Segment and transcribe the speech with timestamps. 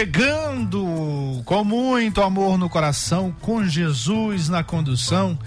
[0.00, 5.38] Chegando com muito amor no coração, com Jesus na condução,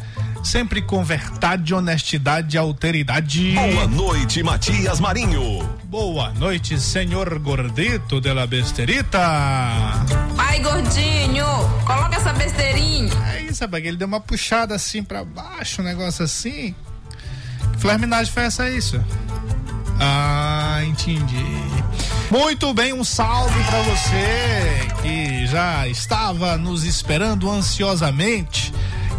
[0.44, 3.54] sempre com verdade, honestidade e alteridade.
[3.54, 5.68] Boa noite, Matias Marinho.
[5.86, 9.20] Boa noite, senhor gordito de la besterita.
[10.38, 11.48] Ai, gordinho,
[11.88, 13.12] coloca essa besteirinha.
[13.34, 16.76] É isso, rapaz, ele deu uma puxada assim pra baixo, um negócio assim.
[17.72, 19.04] Que flerminagem foi essa isso?
[20.00, 21.46] Ah, entendi.
[22.32, 28.74] Muito bem, um salve pra você que já estava nos esperando ansiosamente,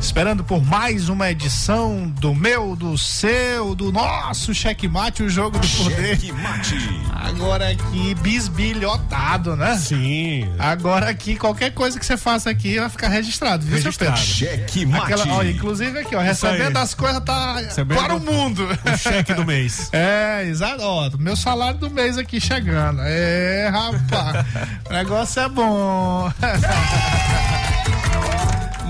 [0.05, 5.67] esperando por mais uma edição do meu, do seu, do nosso checkmate, o jogo do
[5.67, 6.19] poder.
[6.19, 6.77] Cheque Mate.
[7.11, 9.75] Agora aqui bisbilhotado, né?
[9.79, 10.47] Sim.
[10.59, 14.13] Agora aqui qualquer coisa que você faça aqui vai ficar registrado, viu, seu Registrado.
[14.13, 14.27] Pedro?
[14.27, 15.13] Cheque Mate.
[15.15, 16.83] Aquela, ó, inclusive aqui, ó, recebendo aí.
[16.83, 18.69] as coisas tá Recebendo para o mundo.
[18.85, 19.91] O cheque do mês.
[19.95, 20.83] É, exato.
[20.83, 23.01] Ó, meu salário do mês aqui chegando.
[23.03, 24.45] É, rapaz.
[24.91, 26.31] o negócio é bom.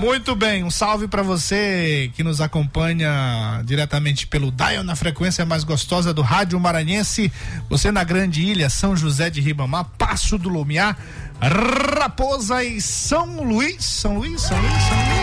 [0.05, 5.63] Muito bem, um salve pra você que nos acompanha diretamente pelo Dial na frequência mais
[5.63, 7.33] gostosa do rádio maranhense.
[7.71, 10.95] Você na Grande Ilha, São José de Ribamar, Passo do Lumiar,
[11.41, 13.83] Raposa e São Luís.
[13.83, 15.14] São Luís, São Luís, São Luís.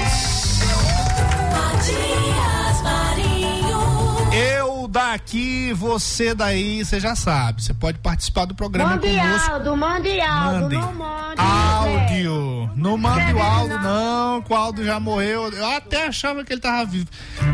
[5.12, 7.62] Eu daqui, você daí, você já sabe.
[7.62, 9.52] Você pode participar do programa Mande conosco.
[9.52, 10.74] áudio, mande áudio, Mande.
[10.76, 11.40] não mande.
[11.40, 12.70] Áudio.
[12.74, 15.52] Não mande o ver, não, que o áudio já morreu.
[15.52, 17.06] Eu até achava que ele tava vivo.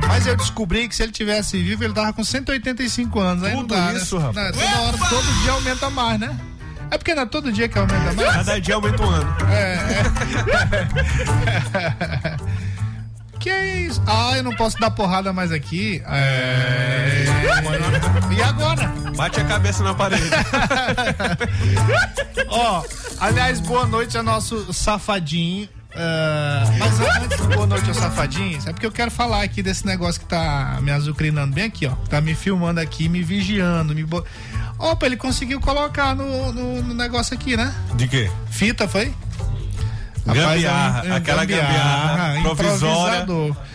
[0.07, 3.43] Mas eu descobri que se ele tivesse vivo, ele tava com 185 anos.
[3.43, 4.27] Aí Tudo dá, isso, né?
[4.27, 4.57] rapaz.
[4.57, 6.39] Não, toda hora, todo dia aumenta mais, né?
[6.91, 8.37] É porque não é todo dia que aumenta mais?
[8.37, 9.37] Cada dia aumenta um ano.
[13.39, 14.03] Que é isso?
[14.07, 16.03] Ah, eu não posso dar porrada mais aqui.
[16.07, 17.25] É...
[18.37, 18.89] E agora?
[19.17, 20.25] Bate a cabeça na parede.
[22.49, 22.83] Ó,
[23.21, 25.69] aliás, boa noite ao nosso safadinho.
[25.95, 30.21] Ah, mas antes boa noite ao safadinho, é porque eu quero falar aqui desse negócio
[30.21, 31.93] que tá me azucrinando bem aqui, ó.
[32.09, 34.05] Tá me filmando aqui, me vigiando, me.
[34.05, 34.25] Bo...
[34.79, 37.75] Opa, ele conseguiu colocar no, no, no negócio aqui, né?
[37.95, 38.31] De quê?
[38.51, 39.13] Fita, foi?
[40.35, 41.03] Gambiarra.
[41.05, 43.27] é um- é aquela gambiarra, provisória.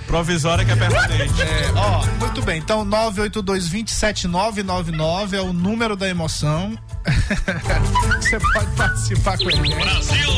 [0.07, 1.41] Provisória que é permanente.
[1.41, 2.59] É, ó, muito bem.
[2.59, 6.77] Então, 982-27999 é o número da emoção.
[8.21, 9.75] Você pode participar com ele.
[9.75, 10.29] Brasil!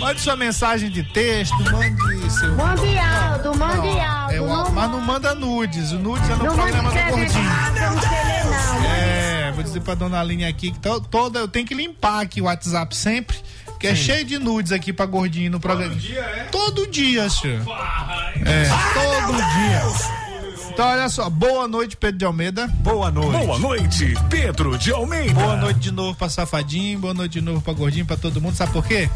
[0.00, 2.54] Mande sua mensagem de texto, mande seu.
[2.54, 4.36] Mande áudio, mande áudio.
[4.36, 5.92] é o mas não manda nudes.
[5.92, 7.50] O nudes é no não programa do Gordinho.
[8.86, 12.40] É, vou dizer pra dona Aline aqui que to- toda eu tenho que limpar aqui
[12.40, 13.36] o WhatsApp sempre,
[13.78, 15.94] que é cheio de nudes aqui pra gordinho no programa.
[15.94, 16.44] Todo dia, é?
[16.50, 17.62] Todo dia, senhor.
[18.44, 20.26] É, todo dia.
[20.70, 22.66] Então, olha só, boa noite, Pedro de Almeida.
[22.66, 23.46] Boa noite.
[23.46, 25.32] Boa noite, Pedro de Almeida.
[25.32, 28.54] Boa noite de novo pra Safadinho, boa noite de novo pra Gordinho, pra todo mundo.
[28.54, 29.08] Sabe por quê?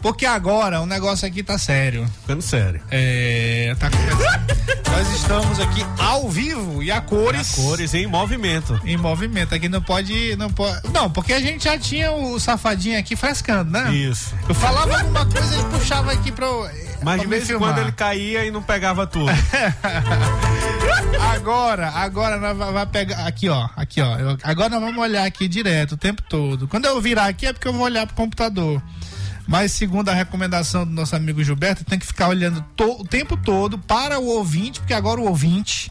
[0.00, 2.06] Porque agora o negócio aqui tá sério.
[2.22, 2.80] Ficando sério.
[2.90, 3.74] É.
[3.78, 3.90] Tá.
[4.90, 7.54] Nós estamos aqui ao vivo e a cores.
[7.54, 8.80] Cores em movimento.
[8.84, 9.54] Em movimento.
[9.54, 10.36] Aqui não pode.
[10.36, 10.80] Não pode.
[10.92, 13.92] Não, porque a gente já tinha o safadinho aqui frescando, né?
[13.92, 14.34] Isso.
[14.48, 16.68] Eu falava alguma coisa, ele puxava aqui pro.
[17.02, 19.30] Mas pra de vez em quando ele caía e não pegava tudo.
[21.34, 23.26] Agora, agora nós vai pegar.
[23.26, 23.68] Aqui, ó.
[23.76, 24.16] Aqui, ó.
[24.18, 26.66] Eu- agora nós vamos olhar aqui direto o tempo todo.
[26.68, 28.82] Quando eu virar aqui é porque eu vou olhar pro computador.
[29.46, 33.78] Mas segundo a recomendação do nosso amigo Gilberto, tem que ficar olhando o tempo todo
[33.78, 35.90] para o ouvinte, porque agora o ouvinte.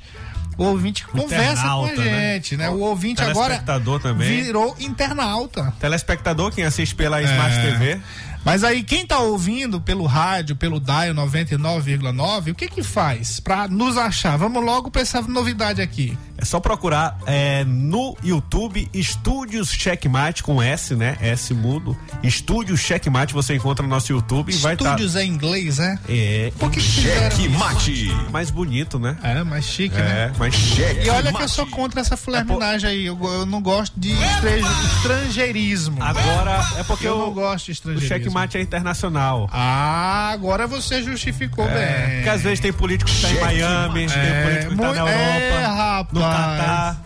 [0.57, 2.33] O ouvinte conversa com a né?
[2.35, 2.69] gente, né?
[2.69, 3.61] O ouvinte agora
[4.01, 4.43] também.
[4.43, 5.73] virou internauta.
[5.79, 7.71] Telespectador, quem assiste pela Smart É.
[7.71, 8.01] TV.
[8.45, 13.67] Mas aí quem tá ouvindo pelo rádio, pelo Dial 99,9, o que que faz pra
[13.67, 14.37] nos achar?
[14.37, 16.15] Vamos logo pra essa novidade aqui.
[16.37, 21.17] É só procurar é, no YouTube Estúdios Checkmate com S, né?
[21.21, 21.97] S mudo.
[22.21, 24.89] Estúdios Checkmate, você encontra no nosso YouTube e vai estar.
[24.89, 25.97] Estúdios é inglês, é?
[26.07, 27.57] É, Por que que fizeram Cheque isso?
[27.57, 28.09] mate.
[28.31, 29.17] mais bonito, né?
[29.23, 30.31] É, mais chique, né?
[30.35, 33.05] É, mais Cheque E olha que eu sou contra essa flerminagem aí.
[33.05, 36.03] Eu, eu não gosto de estrangeirismo.
[36.03, 38.34] Agora é porque eu o, não gosto de estrangeirismo.
[38.35, 39.49] Checkmate é internacional.
[39.51, 42.15] Ah, agora você justificou É, bem.
[42.17, 45.09] porque às vezes tem político que tá em Miami, tem É, político que tá na
[45.09, 46.97] é, Europa, no Catar.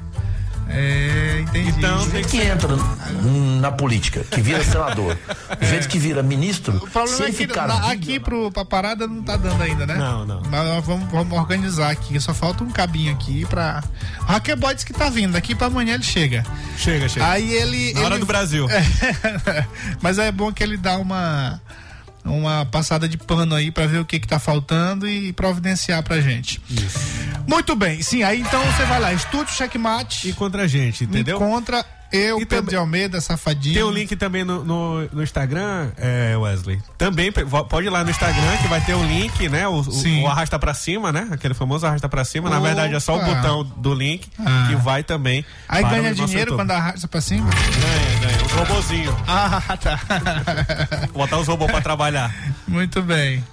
[0.72, 1.70] É, entendi.
[1.70, 2.70] Então tem que que entra
[3.60, 5.18] na política, que vira senador,
[5.62, 9.08] gente que vira ministro, O problema sem é que ficar na- aqui pro, pra parada
[9.08, 9.96] não tá dando ainda, né?
[9.96, 10.42] Não, não.
[10.50, 12.20] Mas nós vamos, vamos organizar aqui.
[12.20, 13.84] Só falta um cabinho aqui pra.
[14.22, 15.34] O Raqueboy disse que tá vindo.
[15.34, 16.46] Daqui pra amanhã ele chega.
[16.78, 17.28] Chega, chega.
[17.28, 17.94] Aí ele.
[17.96, 18.68] Na hora ele- do Brasil.
[20.02, 21.60] Mas é bom que ele dá uma.
[22.26, 26.20] Uma passada de pano aí pra ver o que que tá faltando e providenciar pra
[26.22, 26.62] gente.
[27.50, 31.38] Muito bem, sim, aí então você vai lá, Estúdio Checkmate, E contra a gente, entendeu?
[31.38, 33.76] encontra eu, E Pedro de Almeida, Safadinho.
[33.76, 36.82] Tem o link também no, no, no Instagram, é, Wesley.
[36.98, 39.68] Também pode ir lá no Instagram que vai ter o link, né?
[39.68, 41.28] O, o- o arrasta pra cima, né?
[41.32, 42.50] Aquele famoso arrasta pra cima.
[42.50, 43.26] Na verdade é só o Opa.
[43.36, 44.66] botão do link Ah.
[44.70, 45.46] que vai também.
[45.68, 47.48] Aí ganha dinheiro quando arrasta pra cima?
[47.50, 48.46] Ganha, ganha.
[48.46, 49.16] Os robozinhos.
[49.28, 50.00] Ah, tá.
[51.14, 52.34] Botar os robôs pra trabalhar.
[52.68, 53.44] Muito bem.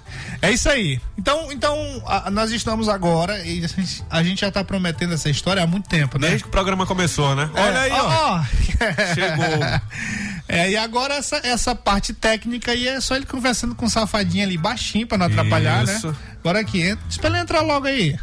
[0.41, 0.99] É isso aí.
[1.17, 1.75] Então, então
[2.05, 5.67] a- nós estamos agora e a gente, a gente já tá prometendo essa história há
[5.67, 6.27] muito tempo, né?
[6.29, 7.49] Desde que o programa começou, né?
[7.53, 8.43] Olha aí, ó.
[9.15, 9.81] Chegou.
[10.49, 14.45] É, e agora essa, essa parte técnica aí é só ele conversando com o safadinho
[14.45, 16.07] ali baixinho pra não atrapalhar, Isso.
[16.07, 16.15] né?
[16.39, 17.03] Agora aqui, entra.
[17.19, 18.17] Pra ele entrar logo aí.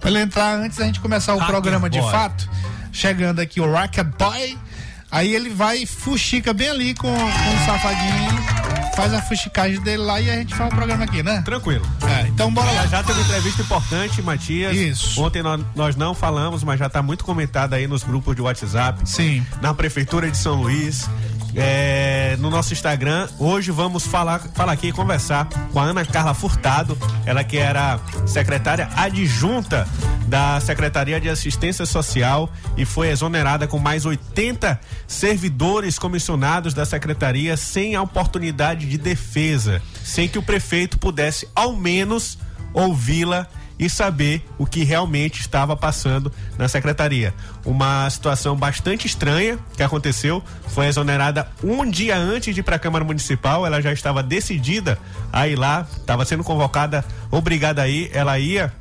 [0.00, 2.12] Pra ele entrar antes da gente começar o programa de Boy.
[2.12, 2.48] fato.
[2.92, 4.56] Chegando aqui o Rocket Boy.
[5.10, 8.44] Aí ele vai, fuxica bem ali com, com o safadinho,
[8.94, 11.42] faz a fuxicagem dele lá e a gente faz o programa aqui, né?
[11.42, 11.84] Tranquilo.
[12.02, 12.82] É, então bora lá.
[12.82, 14.76] Já, já teve entrevista importante, Matias.
[14.76, 15.20] Isso.
[15.22, 19.00] Ontem nós, nós não falamos, mas já está muito comentado aí nos grupos de WhatsApp.
[19.08, 19.44] Sim.
[19.60, 21.08] Na Prefeitura de São Luís.
[21.54, 23.28] É, no nosso Instagram.
[23.38, 26.96] Hoje vamos falar, falar aqui e conversar com a Ana Carla Furtado,
[27.26, 29.86] ela que era secretária adjunta
[30.26, 37.56] da Secretaria de Assistência Social e foi exonerada com mais 80 servidores comissionados da secretaria
[37.56, 42.38] sem a oportunidade de defesa, sem que o prefeito pudesse ao menos
[42.72, 43.46] ouvi-la
[43.78, 47.34] e saber o que realmente estava passando na secretaria.
[47.64, 50.42] Uma situação bastante estranha que aconteceu.
[50.68, 53.66] Foi exonerada um dia antes de ir para a Câmara Municipal.
[53.66, 54.98] Ela já estava decidida
[55.32, 58.10] a ir lá, estava sendo convocada, obrigada a ir.
[58.12, 58.72] Ela ia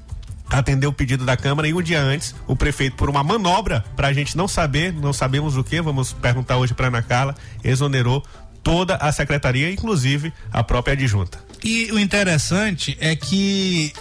[0.49, 4.09] atender o pedido da Câmara e um dia antes o prefeito, por uma manobra, para
[4.09, 8.23] a gente não saber, não sabemos o que, vamos perguntar hoje para Ana Carla, exonerou
[8.61, 11.39] toda a secretaria, inclusive a própria adjunta.
[11.63, 13.93] E o interessante é que,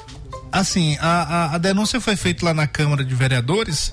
[0.52, 3.92] assim, a, a, a denúncia foi feita lá na Câmara de Vereadores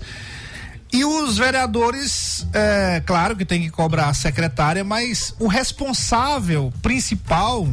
[0.91, 7.67] e os vereadores, é, claro que tem que cobrar a secretária, mas o responsável principal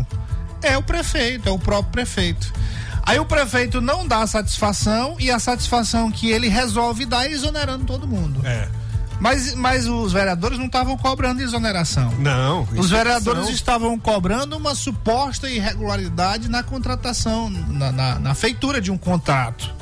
[0.63, 2.53] é o prefeito, é o próprio prefeito.
[3.03, 7.85] Aí o prefeito não dá satisfação e a satisfação que ele resolve dar é exonerando
[7.85, 8.41] todo mundo.
[8.45, 8.69] É.
[9.25, 12.13] Mas, mas os vereadores não estavam cobrando exoneração.
[12.19, 12.65] Não.
[12.73, 18.91] Os isso vereadores estavam cobrando uma suposta irregularidade na contratação, na, na- na feitura de
[18.93, 19.75] um contrato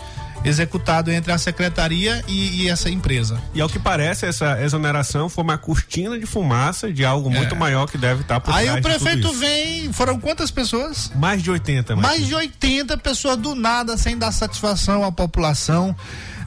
[0.44, 3.40] executado entre a secretaria e, e essa empresa.
[3.54, 7.86] E ao que parece, essa exoneração foi uma cortina de fumaça de algo muito maior
[7.88, 8.58] que deve estar por É.
[8.58, 11.10] Aí o prefeito vem, foram quantas pessoas?
[11.16, 15.94] Mais de 80, mas Mais de 80 pessoas do nada, sem dar satisfação à população.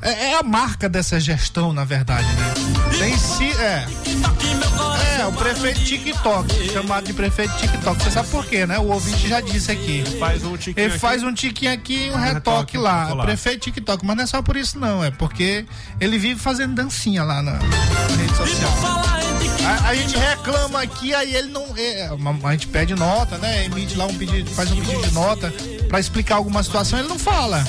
[0.06, 2.54] É, é a marca dessa gestão, na verdade, né?
[3.00, 3.86] Tem si, é.
[5.19, 8.03] É, o prefeito TikTok, chamado de prefeito TikTok.
[8.03, 8.77] Você sabe por quê, né?
[8.77, 10.03] O ouvinte já disse aqui.
[10.20, 13.13] faz um tiquinho Ele faz um tiquinho aqui e um retoque retoque lá.
[13.13, 13.24] lá.
[13.25, 14.06] Prefeito TikTok.
[14.06, 15.03] Mas não é só por isso, não.
[15.03, 15.65] É porque
[16.00, 18.72] ele vive fazendo dancinha lá na, rede social.
[19.65, 21.65] A, a gente reclama aqui, aí ele não.
[21.77, 23.65] é, uma- a gente pede nota, né?
[23.65, 25.51] Emite lá um pedido, faz um pedido de nota
[25.88, 27.63] pra explicar alguma situação, ele não fala.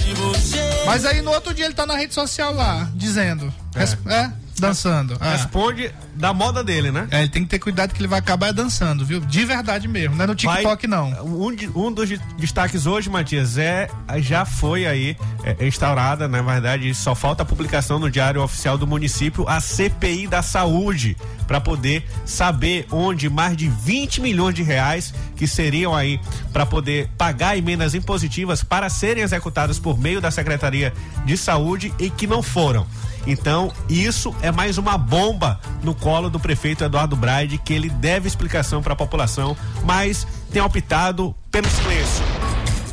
[0.86, 3.52] Mas aí no outro dia ele tá na rede social lá, dizendo.
[3.74, 5.16] res- É, dançando.
[5.20, 5.32] Ah.
[5.32, 7.06] Responde da moda dele, né?
[7.10, 9.20] É, ele tem que ter cuidado que ele vai acabar dançando, viu?
[9.20, 11.10] De verdade mesmo, não é no TikTok, Vai- não.
[11.24, 16.94] Um, um dos de- destaques hoje, Matias, é já foi aí é, instaurada, na verdade,
[16.94, 22.04] só falta a publicação no Diário Oficial do Município a CPI da Saúde para poder
[22.24, 26.18] saber onde mais de 20 milhões de reais que seriam aí
[26.52, 30.92] para poder pagar emendas impositivas para serem executadas por meio da Secretaria
[31.24, 32.86] de Saúde e que não foram.
[33.26, 38.28] Então, isso é mais uma bomba no colo do prefeito Eduardo Braide, que ele deve
[38.28, 42.24] explicação para a população, mas tem optado pelo silêncio.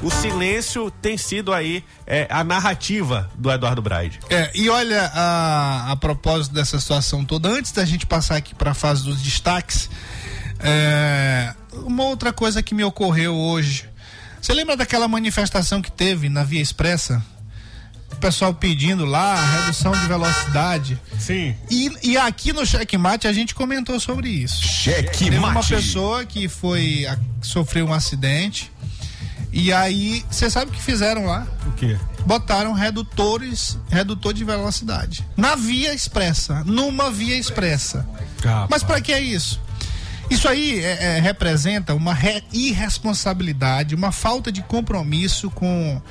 [0.01, 4.19] O silêncio tem sido aí é, a narrativa do Eduardo Braide.
[4.29, 8.71] É, e olha, a, a propósito dessa situação toda, antes da gente passar aqui para
[8.71, 9.89] a fase dos destaques,
[10.59, 11.53] é,
[11.85, 13.89] uma outra coisa que me ocorreu hoje.
[14.41, 17.23] Você lembra daquela manifestação que teve na Via Expressa?
[18.23, 20.97] Pessoal pedindo lá redução de velocidade.
[21.19, 21.53] Sim.
[21.69, 24.65] E, e aqui no Checkmate a gente comentou sobre isso.
[24.65, 28.71] Cheque Teve uma pessoa que foi a- sofreu um acidente
[29.51, 31.45] e aí você sabe o que fizeram lá?
[31.67, 31.97] O quê?
[32.25, 38.07] Botaram redutores, redutor de velocidade na via expressa, numa via expressa.
[38.69, 39.59] Mas para que é isso?
[40.29, 46.01] Isso aí é, é, representa uma re- irresponsabilidade, uma falta de compromisso com,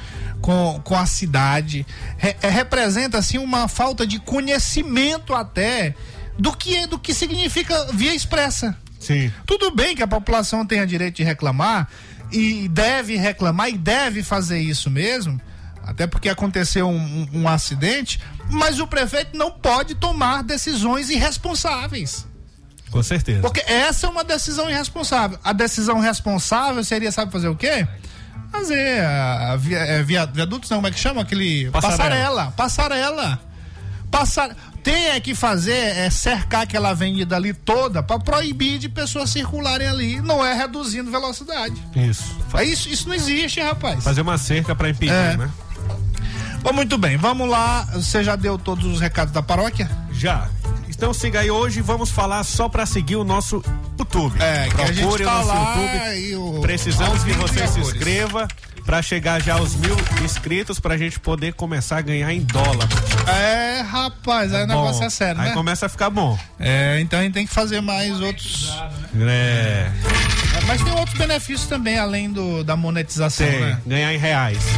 [0.40, 1.86] com, com a cidade.
[2.18, 5.94] Re- é, representa assim uma falta de conhecimento até
[6.38, 8.76] do que do que significa via expressa.
[9.00, 9.32] Sim.
[9.46, 11.88] Tudo bem que a população tenha direito de reclamar
[12.30, 15.40] e deve reclamar e deve fazer isso mesmo,
[15.82, 16.96] até porque aconteceu um,
[17.32, 22.26] um- um acidente, mas o prefeito não pode tomar decisões irresponsáveis.
[22.92, 23.40] Com certeza.
[23.40, 25.38] Porque essa é uma decisão irresponsável.
[25.42, 27.88] A decisão responsável seria, sabe fazer o quê?
[28.52, 31.22] Fazer a, a via, é, via- viadutos, não, como é que chama?
[31.22, 31.70] Aquele.
[31.70, 32.52] Passarela.
[32.52, 32.52] Passarela.
[32.54, 33.52] Passarela.
[34.10, 39.30] Passar, tem é que fazer é cercar aquela avenida ali toda para proibir de pessoas
[39.30, 40.20] circularem ali.
[40.20, 41.74] Não é reduzindo velocidade.
[41.96, 42.36] Isso.
[42.52, 44.04] É isso, isso não existe, rapaz.
[44.04, 45.36] Fazer uma cerca para impedir, É.
[45.38, 45.50] né?
[46.62, 47.88] Bom, muito bem, vamos lá.
[47.94, 49.90] Você já deu todos os recados da paróquia?
[50.12, 50.46] Já.
[51.02, 53.60] Então siga aí hoje, vamos falar só para seguir o nosso
[53.98, 54.40] YouTube.
[54.40, 56.36] É, que a gente Procure tá o nosso YouTube.
[56.36, 58.46] o- Precisamos que você se inscreva
[58.86, 62.86] para chegar já aos mil inscritos pra gente poder começar a ganhar em dólar.
[63.26, 65.54] É, rapaz, aí o negócio é sério, Aí né?
[65.54, 66.38] começa a ficar bom.
[66.60, 68.72] É, então a gente tem que fazer mais outros.
[69.28, 69.90] É,
[70.68, 73.60] Mas tem outros benefícios também, além do, da monetização, tem.
[73.60, 73.80] né?
[73.84, 74.58] Ganhar em reais.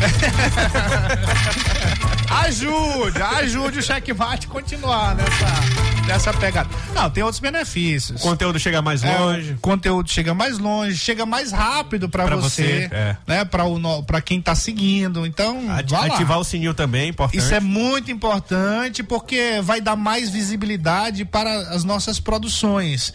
[2.43, 6.69] Ajude, ajude o checkmate a continuar nessa, nessa pegada.
[6.95, 8.21] Não, tem outros benefícios.
[8.21, 9.53] O conteúdo chega mais É, longe.
[9.53, 13.17] o conteúdo chega mais longe, chega mais rápido pra Pra você, você, é.
[13.27, 13.45] né?
[13.45, 15.25] Para o para quem tá seguindo.
[15.27, 17.39] Então, ativar o sininho também, é importante.
[17.41, 23.13] Isso é muito importante porque vai dar mais visibilidade para as nossas produções.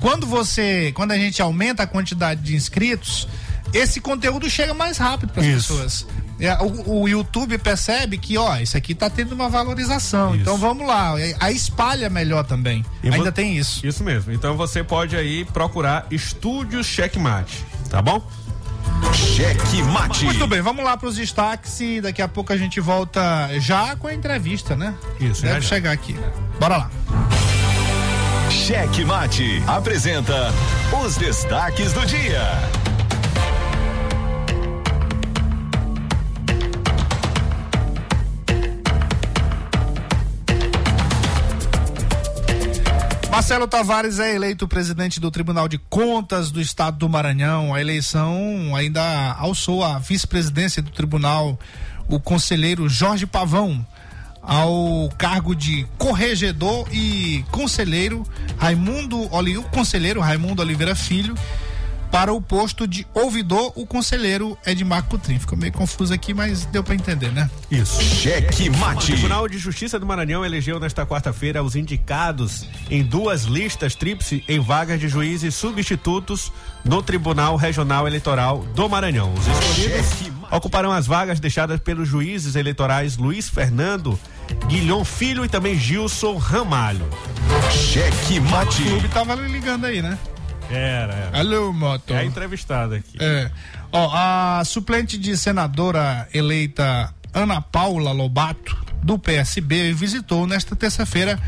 [0.00, 3.28] Quando você, quando a gente aumenta a quantidade de inscritos,
[3.72, 6.06] esse conteúdo chega mais rápido para as pessoas.
[6.38, 10.32] É, o, o YouTube percebe que, ó, isso aqui tá tendo uma valorização.
[10.34, 10.42] Isso.
[10.42, 12.84] Então vamos lá, aí espalha melhor também.
[13.02, 13.86] E vo- Ainda tem isso.
[13.86, 14.32] Isso mesmo.
[14.32, 18.22] Então você pode aí procurar Estúdios Checkmate, tá bom?
[19.14, 20.24] Cheque mate.
[20.24, 23.94] Muito bem, vamos lá para os destaques e daqui a pouco a gente volta já
[23.96, 24.94] com a entrevista, né?
[25.20, 25.68] Isso, Deve já, já.
[25.68, 26.16] chegar aqui.
[26.60, 26.90] Bora lá.
[28.50, 30.52] Cheque mate apresenta
[31.04, 32.42] os destaques do dia.
[43.36, 47.74] Marcelo Tavares é eleito presidente do Tribunal de Contas do Estado do Maranhão.
[47.74, 51.60] A eleição ainda alçou a vice-presidência do tribunal
[52.08, 53.86] o conselheiro Jorge Pavão
[54.40, 58.26] ao cargo de corregedor e conselheiro
[58.56, 61.34] Raimundo o conselheiro Raimundo Oliveira Filho
[62.10, 65.38] para o posto de ouvidor o conselheiro Edmar Cutrim.
[65.38, 67.50] Ficou meio confuso aqui, mas deu para entender, né?
[67.70, 68.02] Isso.
[68.02, 69.06] Cheque O mate.
[69.12, 74.60] Tribunal de Justiça do Maranhão elegeu nesta quarta-feira os indicados em duas listas tríplice em
[74.60, 76.52] vagas de juízes substitutos
[76.84, 79.32] no Tribunal Regional Eleitoral do Maranhão.
[79.34, 84.18] Os escolhidos ocuparão as vagas deixadas pelos juízes eleitorais Luiz Fernando,
[84.68, 87.06] Guilhom Filho e também Gilson Ramalho.
[87.70, 88.82] Cheque O mate.
[88.82, 90.16] clube tava ligando aí, né?
[90.70, 91.38] Era, era.
[91.38, 92.12] Alô, moto.
[92.12, 93.16] É a entrevistada aqui.
[93.20, 93.50] É.
[93.92, 101.38] Ó, a suplente de senadora eleita Ana Paula Lobato, do PSB, visitou nesta terça-feira,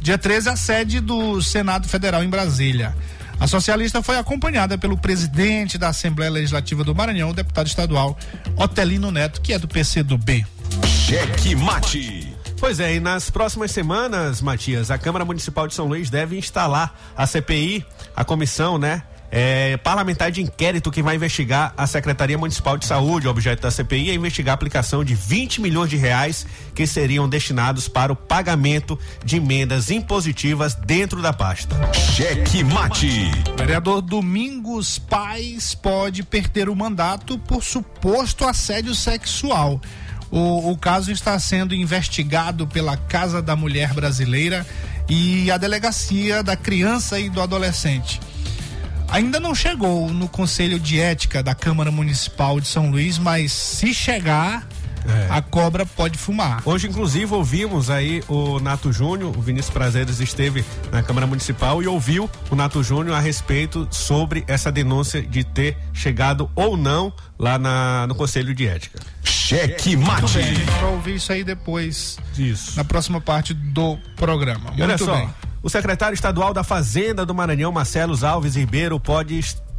[0.00, 2.94] dia 13, a sede do Senado Federal em Brasília.
[3.40, 8.16] A socialista foi acompanhada pelo presidente da Assembleia Legislativa do Maranhão, o deputado estadual
[8.56, 10.46] Otelino Neto, que é do PCdoB.
[10.86, 12.31] Cheque mate.
[12.62, 16.96] Pois é, e nas próximas semanas, Matias, a Câmara Municipal de São Luís deve instalar
[17.16, 19.02] a CPI, a comissão, né?
[19.32, 23.26] é, parlamentar de inquérito que vai investigar a Secretaria Municipal de Saúde.
[23.26, 27.26] O objeto da CPI é investigar a aplicação de 20 milhões de reais que seriam
[27.26, 31.74] destinados para o pagamento de emendas impositivas dentro da pasta.
[31.94, 33.30] Cheque mate.
[33.56, 39.80] Vereador Domingos Paz pode perder o mandato por suposto assédio sexual.
[40.32, 44.66] O, o caso está sendo investigado pela Casa da Mulher Brasileira
[45.08, 48.18] e a delegacia da criança e do adolescente.
[49.08, 53.92] Ainda não chegou no Conselho de Ética da Câmara Municipal de São Luís, mas se
[53.92, 54.66] chegar,
[55.06, 55.28] É.
[55.30, 56.62] a cobra pode fumar.
[56.64, 61.86] Hoje, inclusive, ouvimos aí o Nato Júnior, o Vinícius Prazeres esteve na Câmara Municipal e
[61.86, 67.58] ouviu o Nato Júnior a respeito sobre essa denúncia de ter chegado ou não lá
[67.58, 69.00] na, no Conselho de Ética.
[69.22, 70.34] Cheque mate.
[70.34, 72.76] bem, a gente vai ouvir isso aí depois, Isso.
[72.76, 74.72] na próxima parte do programa.
[74.76, 75.28] E olha só, bem.
[75.62, 79.71] o secretário estadual da Fazenda do Maranhão, Marcelo Alves Ribeiro, pode estar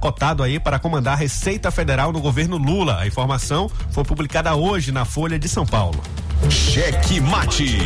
[0.00, 3.00] cotado aí para comandar a Receita Federal no governo Lula.
[3.00, 6.00] A informação foi publicada hoje na Folha de São Paulo.
[6.50, 7.78] Cheque mate.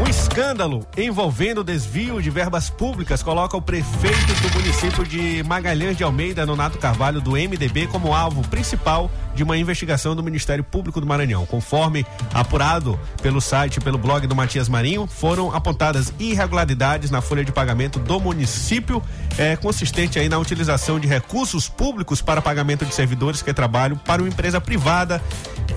[0.00, 6.02] Um escândalo envolvendo desvio de verbas públicas coloca o prefeito do município de Magalhães de
[6.02, 11.06] Almeida, Nonato Carvalho, do MDB, como alvo principal de uma investigação do Ministério Público do
[11.06, 11.44] Maranhão.
[11.44, 17.52] Conforme apurado pelo site pelo blog do Matias Marinho, foram apontadas irregularidades na folha de
[17.52, 19.02] pagamento do município,
[19.36, 24.22] é, consistente aí na utilização de recursos públicos para pagamento de servidores que trabalham para
[24.22, 25.22] uma empresa privada,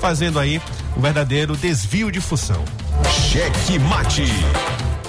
[0.04, 0.62] fazendo aí
[0.98, 2.62] um verdadeiro desvio de função.
[3.10, 4.26] Cheque mate.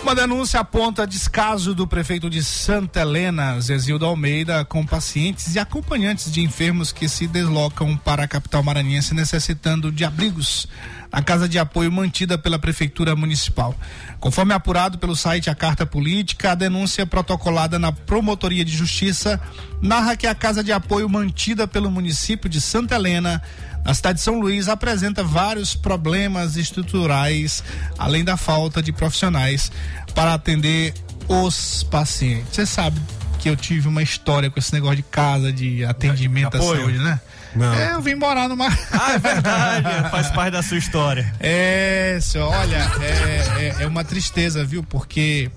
[0.00, 6.30] Uma denúncia aponta descaso do prefeito de Santa Helena, Zezildo Almeida, com pacientes e acompanhantes
[6.30, 10.68] de enfermos que se deslocam para a capital maranhense necessitando de abrigos
[11.10, 13.74] na casa de apoio mantida pela Prefeitura Municipal.
[14.20, 19.40] Conforme apurado pelo site A Carta Política, a denúncia protocolada na Promotoria de Justiça
[19.82, 23.42] narra que a casa de apoio mantida pelo município de Santa Helena
[23.84, 27.62] na cidade de São Luís apresenta vários problemas estruturais,
[27.98, 29.70] além da falta de profissionais
[30.14, 30.94] para atender
[31.28, 32.54] os pacientes.
[32.54, 33.00] Você sabe
[33.38, 36.80] que eu tive uma história com esse negócio de casa, de atendimento à apoio?
[36.80, 37.20] saúde, né?
[37.54, 37.72] Não.
[37.72, 38.66] É, eu vim morar numa.
[38.90, 41.32] Ah, é verdade, faz parte da sua história.
[41.38, 44.82] É, senhor, olha, é, é, é uma tristeza, viu?
[44.82, 45.50] Porque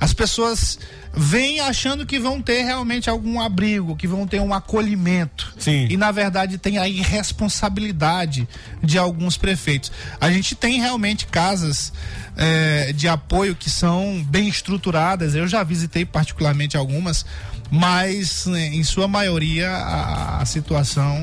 [0.00, 0.78] as pessoas
[1.12, 5.52] vêm achando que vão ter realmente algum abrigo, que vão ter um acolhimento.
[5.58, 5.86] Sim.
[5.90, 8.46] E na verdade tem a irresponsabilidade
[8.82, 9.90] de alguns prefeitos.
[10.20, 11.92] A gente tem realmente casas
[12.36, 15.34] é, de apoio que são bem estruturadas.
[15.34, 17.24] Eu já visitei particularmente algumas.
[17.70, 21.14] Mas, né, em sua maioria, a, a situação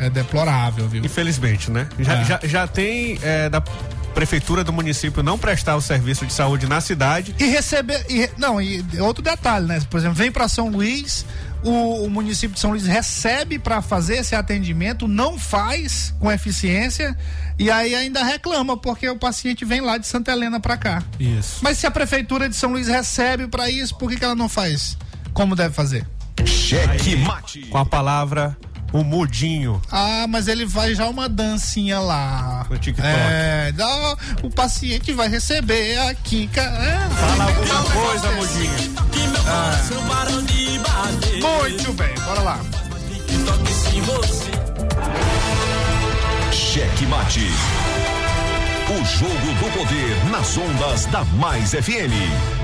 [0.00, 1.04] é deplorável, viu?
[1.04, 1.88] Infelizmente, né?
[2.00, 2.24] Já, É.
[2.24, 3.62] já, já tem é, da
[4.14, 7.34] prefeitura do município não prestar o serviço de saúde na cidade.
[7.38, 8.06] E receber.
[8.08, 9.80] E, não, e outro detalhe, né?
[9.90, 11.26] Por exemplo, vem para São Luís,
[11.62, 17.16] o, o município de São Luís recebe para fazer esse atendimento, não faz com eficiência
[17.58, 21.02] e aí ainda reclama porque o paciente vem lá de Santa Helena para cá.
[21.18, 21.58] Isso.
[21.62, 24.48] Mas se a prefeitura de São Luís recebe para isso, por que, que ela não
[24.48, 24.96] faz?
[25.32, 26.06] Como deve fazer?
[26.44, 27.62] Cheque mate.
[27.66, 28.56] Com a palavra
[28.94, 29.82] o mudinho.
[29.90, 32.64] Ah, mas ele vai já uma dancinha lá.
[32.70, 33.06] No TikTok.
[33.06, 36.48] É, dá- o paciente vai receber aqui.
[36.54, 38.94] É, Fala alguma coisa, mudinho.
[41.42, 42.60] muito bem, bora lá.
[46.52, 47.40] Cheque mate.
[48.90, 52.63] O jogo do poder nas ondas da Mais FM.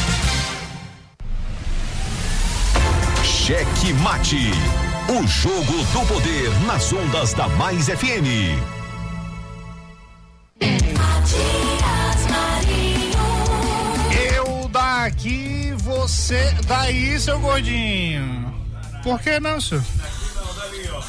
[3.43, 4.51] Cheque Mate.
[5.09, 8.55] O jogo do poder nas ondas da Mais FM.
[14.35, 18.53] Eu daqui, você daí, seu gordinho.
[19.01, 19.83] Por que não, senhor?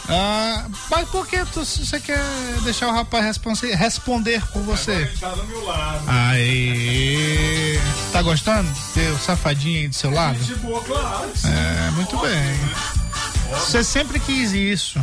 [0.09, 2.21] Ah, mas por que tu, você quer
[2.65, 5.07] deixar o rapaz response- responder por você?
[5.21, 6.05] Tá do meu lado.
[6.07, 7.79] Aí.
[8.13, 10.39] Tá gostando de ter o safadinho aí do seu lado?
[10.59, 11.31] Boa, claro.
[11.45, 12.61] É, muito bem.
[13.51, 14.99] Você sempre quis isso.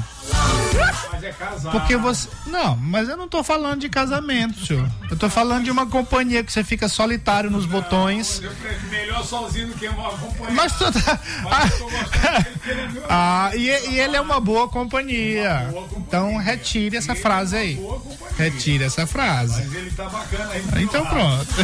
[1.11, 1.71] Mas é casado.
[1.71, 2.27] Porque você.
[2.45, 4.87] Não, mas eu não tô falando de casamento, senhor.
[5.09, 8.41] Eu tô falando de uma companhia que você fica solitário nos botões.
[8.41, 10.55] Eu prefiro melhor sozinho do que uma companhia.
[10.55, 11.19] Mas tu tá.
[11.43, 11.89] Mas eu
[12.69, 15.67] ele é Ah, e, e ele é uma boa companhia.
[15.97, 17.75] Então retire essa frase aí.
[17.75, 18.29] boa companhia.
[18.37, 19.61] Retire essa frase.
[19.63, 20.83] Mas ele tá bacana aí.
[20.83, 21.47] Então pronto.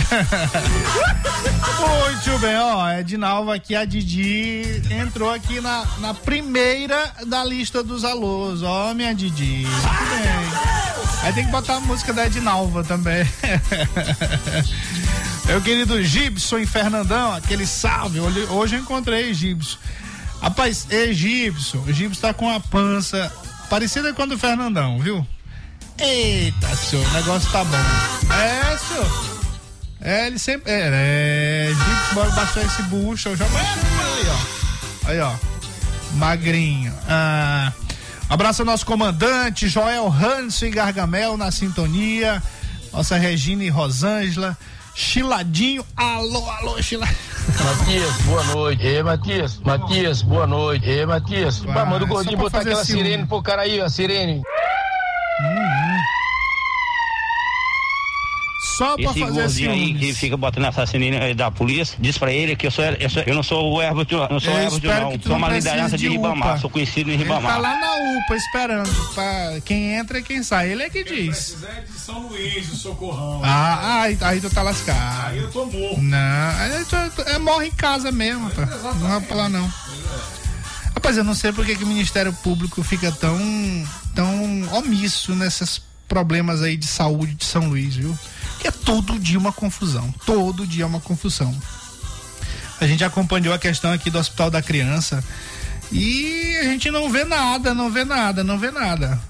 [1.79, 2.87] Muito bem, ó.
[2.87, 8.03] É de novo aqui a Didi entrou aqui na, na primeira da lista dos
[8.45, 8.61] alôs.
[8.61, 9.63] Ó, minha Didi.
[9.63, 9.69] Bem.
[11.23, 13.25] Aí tem que botar a música da Edinalva também.
[15.45, 18.19] Meu querido Gibson e Fernandão, aquele salve.
[18.19, 19.77] Hoje, eu encontrei Gibson.
[20.41, 21.77] Rapaz, é Gibson.
[21.79, 23.31] O Gibson tá com a pança
[23.69, 25.25] parecida com a do Fernandão, viu?
[25.97, 27.77] Eita, senhor, o negócio tá bom.
[28.33, 29.09] É, senhor.
[30.01, 30.69] É, ele sempre.
[30.71, 31.71] É, é.
[31.73, 33.29] Gibson, baixar esse bucho.
[33.29, 34.35] Eu já aí, ó.
[35.09, 35.33] Aí, ó.
[36.13, 36.93] Magrinho.
[37.07, 37.71] Ah,
[38.29, 42.41] abraço ao nosso comandante, Joel Hanso e Gargamel na sintonia.
[42.91, 44.57] Nossa Regina e Rosângela.
[44.95, 45.85] Chiladinho.
[45.97, 47.17] Alô, alô, Chiladinho.
[47.63, 48.87] Matias, boa noite.
[48.87, 50.89] Ê, Matias, Matias, boa noite.
[50.89, 53.03] Ê, Matias, vai, manda o gordinho botar aquela ciúme.
[53.03, 54.41] sirene pro cara aí, a sirene.
[58.77, 60.17] Só pra Esse fazer gordinho aí que ciúmes.
[60.17, 63.33] fica botando essa sininha da polícia, diz pra ele que eu, sou, eu, sou- eu
[63.35, 65.97] não sou o árbitro, não sou Eu árbitro não, que tu sou não uma liderança
[65.97, 67.61] de de Ribamar, sou conhecido em Ele tá Ribamar.
[67.61, 69.13] lá na UPA esperando.
[69.13, 70.71] Pra quem entra e quem sai.
[70.71, 71.27] Ele é que diz.
[71.29, 73.41] Precisa é de São Luís, do Socorrão.
[73.43, 75.27] Ah, aí, aí tu tá lascado.
[75.29, 76.01] Aí eu tô morto.
[76.01, 78.65] Não, aí tu, é, morre em casa mesmo, pá.
[78.65, 79.71] Não vai pra lá não.
[80.93, 83.37] Rapaz, eu não sei por que que o Ministério Público fica tão,
[84.13, 88.17] tão omisso nesses problemas aí de saúde de São Luís, viu?
[88.65, 90.11] É todo dia uma confusão.
[90.25, 91.55] Todo dia uma confusão.
[92.81, 95.23] A gente acompanhou a questão aqui do Hospital da Criança
[95.91, 99.21] e a gente não vê nada, não vê nada, não vê nada.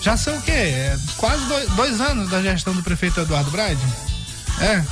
[0.00, 0.52] Já são o quê?
[0.52, 3.80] É quase dois, dois anos da gestão do prefeito Eduardo Brade?
[4.60, 4.84] É.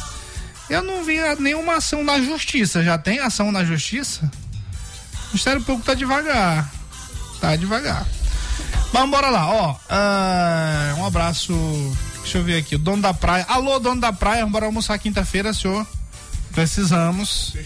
[0.68, 2.82] Eu não vi nenhuma ação na justiça.
[2.82, 4.30] Já tem ação na justiça?
[5.24, 6.70] O Ministério Público tá devagar.
[7.40, 8.06] Tá devagar.
[8.92, 9.76] Mas bora lá, ó.
[9.88, 11.54] Ah, um abraço.
[12.28, 12.74] Deixa eu ver aqui.
[12.74, 13.46] O dono da praia.
[13.48, 14.44] Alô, dono da praia.
[14.44, 15.86] Bora almoçar quinta-feira, senhor.
[16.52, 17.56] Precisamos.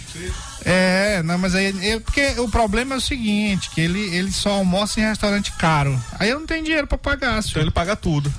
[0.64, 1.74] É, não, mas aí.
[1.90, 6.00] é porque o problema é o seguinte: que ele, ele só almoça em restaurante caro.
[6.16, 7.50] Aí eu não tenho dinheiro pra pagar, senhor.
[7.50, 8.32] Então ele paga tudo.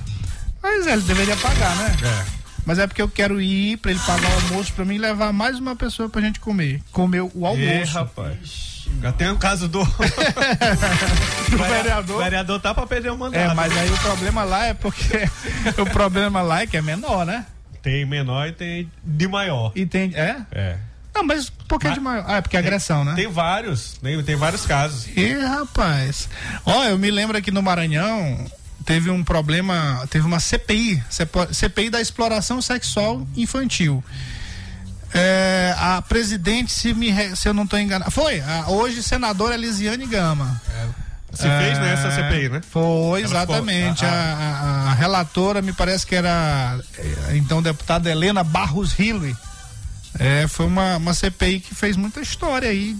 [0.62, 1.94] Mas é, ele deveria pagar, né?
[2.02, 2.24] É.
[2.64, 5.58] Mas é porque eu quero ir pra ele pagar o almoço pra mim levar mais
[5.58, 6.80] uma pessoa pra gente comer.
[6.90, 7.60] Comer o almoço.
[7.60, 8.73] Ê, rapaz.
[9.02, 9.84] Já tem o caso do.
[11.50, 12.16] Do vereador.
[12.16, 13.50] O vereador tá pra perder o mandato.
[13.50, 15.28] É, mas aí o problema lá é porque.
[15.78, 17.46] o problema lá é que é menor, né?
[17.82, 19.72] Tem menor e tem de maior.
[19.74, 20.12] E tem.
[20.14, 20.36] É?
[20.50, 20.76] É.
[21.14, 22.24] Não, mas por que de maior?
[22.26, 23.14] Ah, é porque é agressão, né?
[23.14, 25.06] Tem vários, tem, tem vários casos.
[25.16, 26.28] Ih, rapaz.
[26.66, 28.50] Ó, eu me lembro aqui no Maranhão
[28.84, 31.02] teve um problema, teve uma CPI,
[31.52, 34.04] CPI da exploração sexual infantil.
[35.16, 40.06] É, a presidente, se, me, se eu não estou enganado, foi a hoje senadora Elisiane
[40.06, 40.60] Gama.
[41.32, 42.60] Se fez nessa CPI, né?
[42.70, 44.04] Foi, Ela ficou- exatamente.
[44.04, 49.36] a- A, a- a relatora, me parece que era eh, então deputada Helena Barros Hilley.
[50.18, 52.96] É, foi uma, uma CPI que fez muita história aí.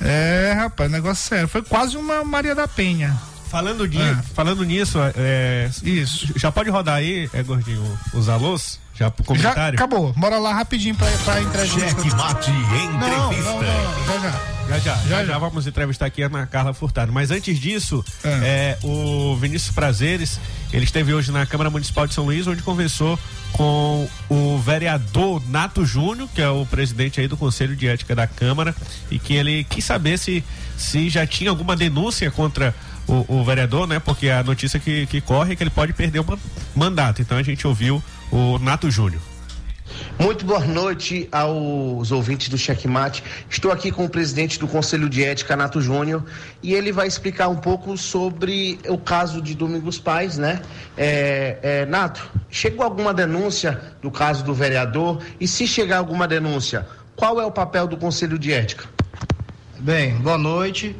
[0.00, 1.48] É, rapaz, negócio sério.
[1.48, 3.14] Foi quase uma Maria da Penha.
[3.50, 4.16] Falando, ni- É.
[4.34, 6.32] falando nisso, é, Isso.
[6.36, 8.78] já pode rodar aí, é gordinho, os alôs?
[8.98, 9.76] Já pro Já comentário?
[9.78, 10.12] acabou.
[10.14, 11.80] Bora lá rapidinho pra, pra entrevista.
[11.80, 13.52] Cheque mate Não, não, entrevista.
[13.52, 14.56] não, já, já.
[14.66, 17.12] Já, já, já, Já, já vamos entrevistar aqui a Ana Carla Furtado.
[17.12, 18.28] Mas antes disso, É.
[18.28, 20.40] é, o Vinícius Prazeres,
[20.72, 23.16] ele esteve hoje na Câmara Municipal de São Luís, onde conversou
[23.52, 28.26] com o vereador Nato Júnior, que é o presidente aí do Conselho de Ética da
[28.26, 28.74] Câmara,
[29.10, 30.42] e que ele quis saber se,
[30.76, 32.74] se já tinha alguma denúncia contra
[33.06, 34.00] o, o vereador, né?
[34.00, 36.38] Porque a notícia que, que corre é que ele pode perder o man-
[36.74, 37.22] mandato.
[37.22, 39.20] Então a gente ouviu o Nato Júnior.
[40.18, 43.22] Muito boa noite aos ouvintes do Checkmate.
[43.48, 46.24] Estou aqui com o presidente do Conselho de Ética, Nato Júnior,
[46.62, 50.62] e ele vai explicar um pouco sobre o caso de Domingos Pais, né?
[50.96, 55.22] É, é, Nato, chegou alguma denúncia do caso do vereador?
[55.38, 58.86] E se chegar alguma denúncia, qual é o papel do Conselho de Ética?
[59.78, 60.96] Bem, boa noite.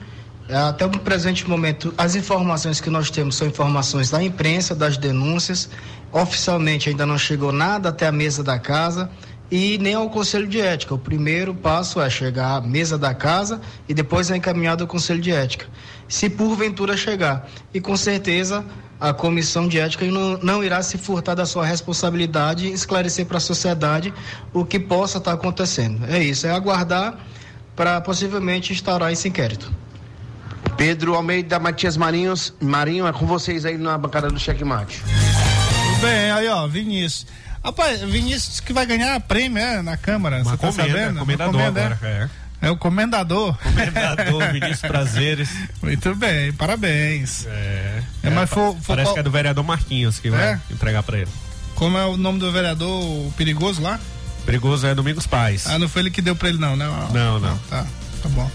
[0.49, 5.69] Até o presente momento, as informações que nós temos são informações da imprensa, das denúncias.
[6.13, 9.11] Oficialmente ainda não chegou nada até a mesa da casa.
[9.49, 10.95] e nem ao Conselho de Ética.
[10.95, 15.21] O primeiro passo é chegar à mesa da casa e depois é encaminhado ao Conselho
[15.21, 15.67] de Ética.
[16.09, 17.49] Se porventura chegar.
[17.73, 18.65] E com certeza
[18.99, 23.37] a Comissão de Ética não, não irá se furtar da sua responsabilidade e esclarecer para
[23.37, 24.13] a sociedade
[24.53, 26.05] o que possa estar acontecendo.
[26.07, 27.17] É isso, é aguardar
[27.77, 29.71] para possivelmente instaurar esse inquérito.
[30.77, 35.03] Pedro Almeida Matias Marinhos, Marinho, é com vocês aí na bancada do checkmate.
[35.03, 37.27] Tudo bem, aí ó, Vinícius.
[37.65, 41.19] Rapaz, Vinícius que vai ganhar prêmio é, na Câmara, você tá comenda, sabendo?
[41.21, 42.29] comendador Comenda, agora, é.
[42.63, 43.57] É o comendador.
[43.59, 45.49] Comendador, Vinícius Prazeres.
[45.83, 47.47] Muito bem, parabéns.
[47.47, 48.03] É.
[48.23, 50.61] É, mas for- for Parece qual- que é do vereador Marquinhos que vai É?
[50.71, 51.31] entregar pra ele.
[51.75, 53.99] Como é o nome do vereador perigoso lá?
[54.47, 55.67] Perigoso é Domingos Paz.
[55.67, 56.87] Ah, não foi ele que deu pra ele, não, né?
[57.13, 57.59] Não, não.
[57.69, 57.85] Tá,
[58.23, 58.51] tá bom.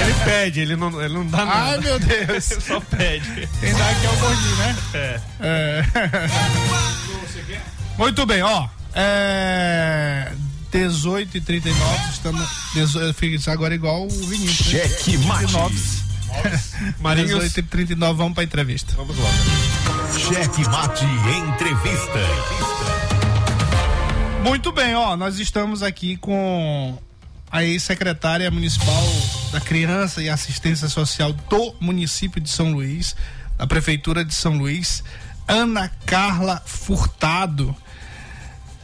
[0.00, 1.60] Ele pede, ele não, ele não dá nada.
[1.60, 2.50] Ai, meu Deus.
[2.52, 3.48] ele só pede.
[3.60, 4.76] Quem dá aqui é o gordinho, né?
[4.94, 5.20] É.
[5.40, 5.84] É.
[7.98, 8.68] Muito bem, ó.
[8.94, 10.32] É.
[10.70, 12.48] 18 e 39 estamos.
[12.74, 14.72] 18, fica agora igual o Vinícius.
[14.72, 14.88] né?
[14.88, 15.46] Cheque mate.
[15.46, 15.98] 19.
[17.00, 17.30] Marinhos.
[17.30, 18.94] 18 e 39, vamos pra entrevista.
[18.96, 19.30] Vamos lá.
[20.16, 22.18] Cheque mate entrevista.
[24.42, 26.98] Muito bem, ó, nós estamos aqui com
[27.50, 29.04] a ex-secretária municipal
[29.50, 33.16] da Criança e Assistência Social do município de São Luís,
[33.56, 35.02] da Prefeitura de São Luís,
[35.46, 37.74] Ana Carla Furtado.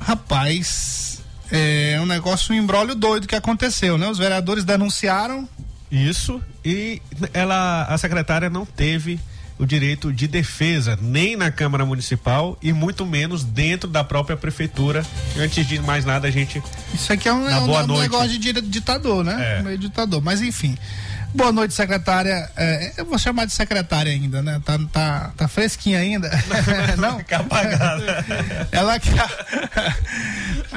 [0.01, 4.09] Rapaz, é um negócio, um embrólio doido que aconteceu, né?
[4.09, 5.49] Os vereadores denunciaram.
[5.91, 7.01] Isso, e
[7.33, 9.21] ela, a secretária não teve
[9.59, 15.05] o direito de defesa, nem na Câmara Municipal e muito menos dentro da própria prefeitura.
[15.39, 16.63] Antes de mais nada, a gente.
[16.93, 19.59] Isso aqui é um, é um- boa um negócio de ditador, né?
[19.59, 19.63] É.
[19.63, 20.21] Meio ditador.
[20.23, 20.77] Mas enfim.
[21.33, 22.49] Boa noite, secretária.
[22.57, 24.61] É, eu vou chamar de secretária ainda, né?
[24.65, 26.31] Tá, tá, tá fresquinha ainda.
[26.97, 27.19] Não?
[27.19, 28.25] Fica apagada.
[28.71, 29.11] Ela que.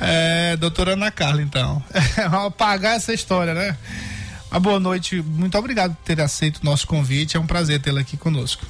[0.01, 1.83] É, doutora Ana Carla, então.
[2.29, 3.77] Vamos apagar essa história, né?
[4.51, 5.21] Uma boa noite.
[5.21, 7.35] Muito obrigado por ter aceito o nosso convite.
[7.37, 8.65] É um prazer tê-la aqui conosco.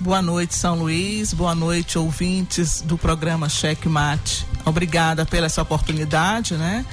[0.00, 1.32] Boa noite, São Luís.
[1.32, 4.46] Boa noite, ouvintes do programa Cheque Mate.
[4.64, 6.84] Obrigada pela essa oportunidade, né?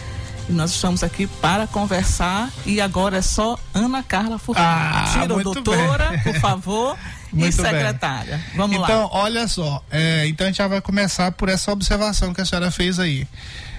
[0.50, 2.50] E nós estamos aqui para conversar.
[2.65, 4.98] E agora é só Ana Carla Furtado.
[4.98, 6.20] Ah, Tira doutora, bem.
[6.22, 6.98] por favor,
[7.34, 7.72] e Muito bem.
[7.72, 8.44] secretária.
[8.56, 9.10] Vamos então, lá.
[9.12, 9.84] olha só.
[9.91, 13.28] é, então a gente já vai começar por essa observação que a senhora fez aí.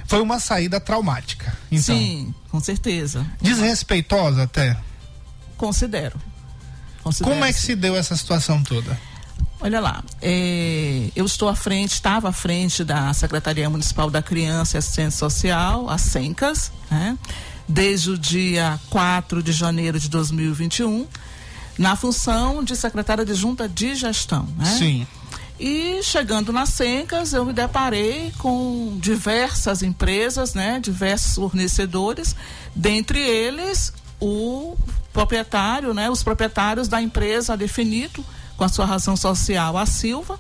[0.07, 1.57] Foi uma saída traumática.
[1.71, 3.27] Então, Sim, com certeza.
[3.41, 4.77] desrespeitosa até.
[5.57, 6.21] Considero.
[7.03, 8.99] Considero Como é que se deu essa situação toda?
[9.61, 14.77] Olha lá, é, eu estou à frente, estava à frente da Secretaria Municipal da Criança
[14.77, 17.17] e Assistência Social, a SENCAS, né?
[17.67, 21.07] desde o dia 4 de janeiro de 2021,
[21.79, 24.47] na função de secretária de junta de gestão.
[24.57, 24.67] Né?
[24.79, 25.07] Sim.
[25.59, 32.37] E chegando nas Sencas, eu me deparei com diversas empresas, né, diversos fornecedores,
[32.75, 34.77] dentre eles o
[35.13, 38.25] proprietário, né, os proprietários da empresa Definito,
[38.57, 40.39] com a sua razão social, a Silva,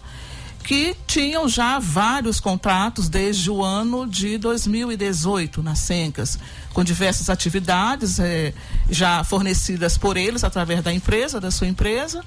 [0.62, 6.38] que tinham já vários contratos desde o ano de 2018 nas Sencas,
[6.74, 8.52] com diversas atividades eh,
[8.90, 12.22] já fornecidas por eles através da empresa, da sua empresa,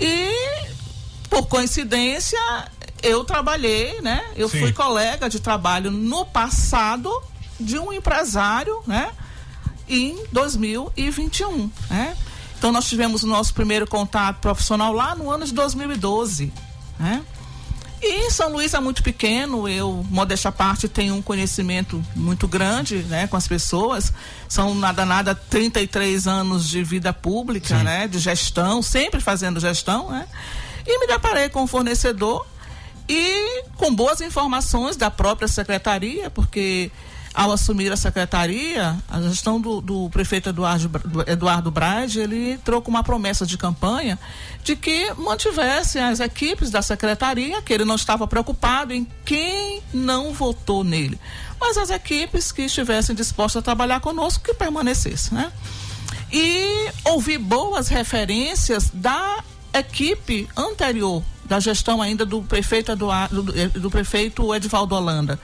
[0.00, 0.30] e
[1.32, 2.38] por coincidência,
[3.02, 4.22] eu trabalhei, né?
[4.36, 4.60] Eu Sim.
[4.60, 7.10] fui colega de trabalho no passado
[7.58, 9.10] de um empresário, né?
[9.88, 12.14] Em 2021, né?
[12.58, 16.52] Então nós tivemos o nosso primeiro contato profissional lá no ano de 2012,
[17.00, 17.22] né?
[18.02, 22.96] E São Luís é muito pequeno, eu, modéstia à parte, tenho um conhecimento muito grande
[23.04, 24.12] né, com as pessoas.
[24.48, 28.06] São nada, nada 33 anos de vida pública, né?
[28.06, 30.26] De gestão, sempre fazendo gestão, né?
[30.86, 32.46] E me deparei com um fornecedor
[33.08, 36.90] e com boas informações da própria secretaria, porque
[37.34, 42.92] ao assumir a secretaria, a gestão do, do prefeito Eduardo, do Eduardo Braide, ele trocou
[42.92, 44.18] uma promessa de campanha
[44.62, 50.32] de que mantivesse as equipes da secretaria, que ele não estava preocupado em quem não
[50.32, 51.18] votou nele,
[51.58, 55.52] mas as equipes que estivessem dispostas a trabalhar conosco, que permanecessem, né?
[56.30, 59.42] E ouvi boas referências da
[59.74, 65.38] equipe anterior, da gestão ainda do prefeito, Eduardo, do, do prefeito Edivaldo Holanda.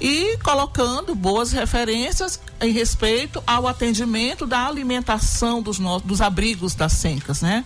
[0.00, 6.92] E colocando boas referências em respeito ao atendimento da alimentação dos, no- dos abrigos das
[6.92, 7.64] Sencas, né?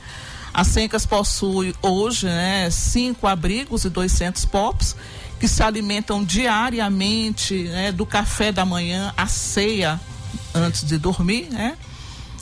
[0.53, 4.97] A Sencas possui hoje né, cinco abrigos e 200 POPs
[5.39, 10.01] que se alimentam diariamente né, do café da manhã à ceia
[10.55, 11.77] antes de dormir, né?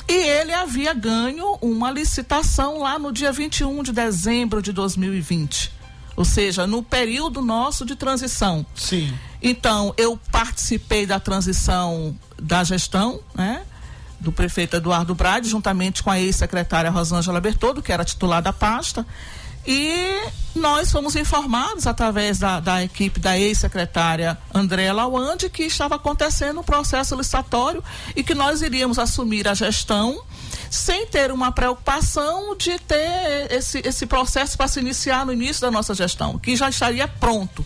[0.07, 5.73] E ele havia ganho uma licitação lá no dia 21 de dezembro de 2020.
[6.17, 8.65] Ou seja, no período nosso de transição.
[8.75, 9.13] Sim.
[9.43, 13.63] Então, eu participei da transição da gestão, né?
[14.21, 19.07] Do prefeito Eduardo Brade, juntamente com a ex-secretária Rosângela Bertoldo, que era titular da pasta.
[19.67, 26.61] E nós fomos informados através da, da equipe da ex-secretária Andréa Lawande que estava acontecendo
[26.61, 27.83] um processo licitatório
[28.15, 30.23] e que nós iríamos assumir a gestão
[30.71, 35.71] sem ter uma preocupação de ter esse, esse processo para se iniciar no início da
[35.71, 37.65] nossa gestão, que já estaria pronto.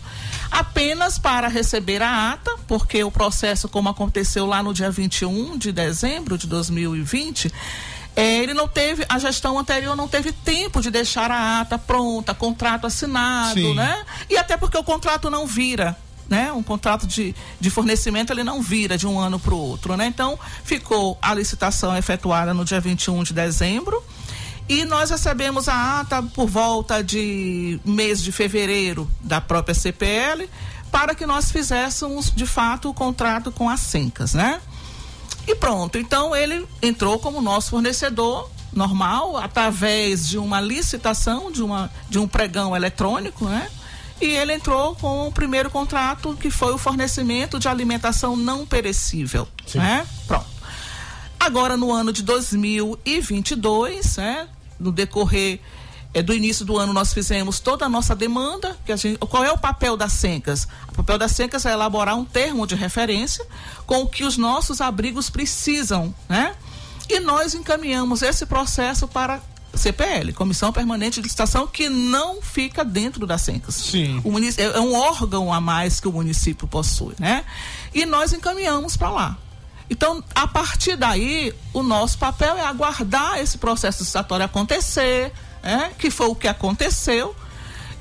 [0.51, 5.71] Apenas para receber a ata, porque o processo, como aconteceu lá no dia 21 de
[5.71, 7.51] dezembro de 2020,
[8.19, 12.33] é, ele não teve, a gestão anterior não teve tempo de deixar a ata pronta,
[12.33, 13.73] contrato assinado, Sim.
[13.73, 14.03] né?
[14.29, 15.95] E até porque o contrato não vira.
[16.27, 16.51] Né?
[16.51, 20.05] Um contrato de, de fornecimento ele não vira de um ano para o outro, né?
[20.05, 24.03] Então ficou a licitação efetuada no dia 21 de dezembro
[24.67, 30.47] e nós recebemos a ata por volta de mês de fevereiro da própria CPL
[30.91, 34.61] para que nós fizéssemos de fato o contrato com as Sencas, né?
[35.49, 41.91] E pronto, então ele entrou como nosso fornecedor normal, através de uma licitação, de, uma,
[42.07, 43.67] de um pregão eletrônico, né?
[44.21, 49.47] E ele entrou com o primeiro contrato, que foi o fornecimento de alimentação não perecível,
[49.73, 50.05] né?
[50.27, 50.45] Pronto.
[51.39, 54.47] Agora, no ano de 2022, né?
[54.79, 55.59] No decorrer
[56.13, 58.75] eh, do início do ano, nós fizemos toda a nossa demanda.
[58.85, 60.67] Que a gente, qual é o papel das Sencas?
[60.89, 63.45] O papel das Sencas é elaborar um termo de referência
[63.85, 66.55] com o que os nossos abrigos precisam, né?
[67.09, 69.39] E nós encaminhamos esse processo para
[69.73, 73.75] CPL, Comissão Permanente de Licitação, que não fica dentro da Sencas.
[73.75, 74.19] Sim.
[74.23, 77.45] O munic- é um órgão a mais que o município possui, né?
[77.93, 79.37] E nós encaminhamos para lá.
[79.89, 85.31] Então, a partir daí, o nosso papel é aguardar esse processo licitatório acontecer,
[85.63, 85.91] né?
[85.97, 87.35] que foi o que aconteceu.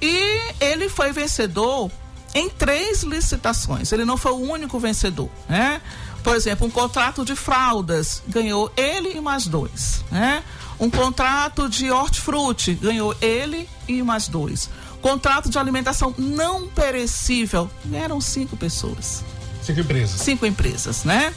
[0.01, 1.90] E ele foi vencedor
[2.35, 3.90] em três licitações.
[3.92, 5.81] Ele não foi o único vencedor, né?
[6.23, 10.42] Por exemplo, um contrato de fraldas ganhou ele e mais dois, né?
[10.79, 14.68] Um contrato de hortifruti ganhou ele e mais dois.
[15.01, 19.25] Contrato de alimentação não perecível eram cinco pessoas
[19.62, 20.21] Cinco empresas.
[20.21, 21.33] cinco empresas, né?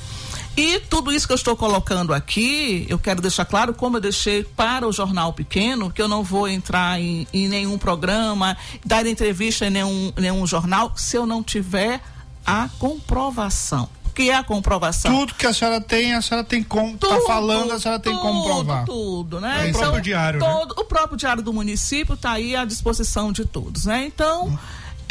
[0.62, 4.43] E tudo isso que eu estou colocando aqui, eu quero deixar claro, como eu deixei
[4.43, 9.65] para o jornal pequeno, que eu não vou entrar em, em nenhum programa, dar entrevista
[9.65, 12.00] em nenhum, nenhum jornal, se eu não tiver
[12.45, 13.89] a comprovação.
[14.06, 15.15] O que é a comprovação?
[15.19, 16.97] Tudo que a senhora tem, a senhora tem como.
[16.97, 18.86] Tá Tudo, falando, a senhora tem como provar.
[18.86, 19.69] Tudo, né?
[19.69, 20.45] É, o próprio diário, né?
[20.45, 24.06] todo- O próprio diário do município está aí à disposição de todos, né?
[24.06, 24.60] Então,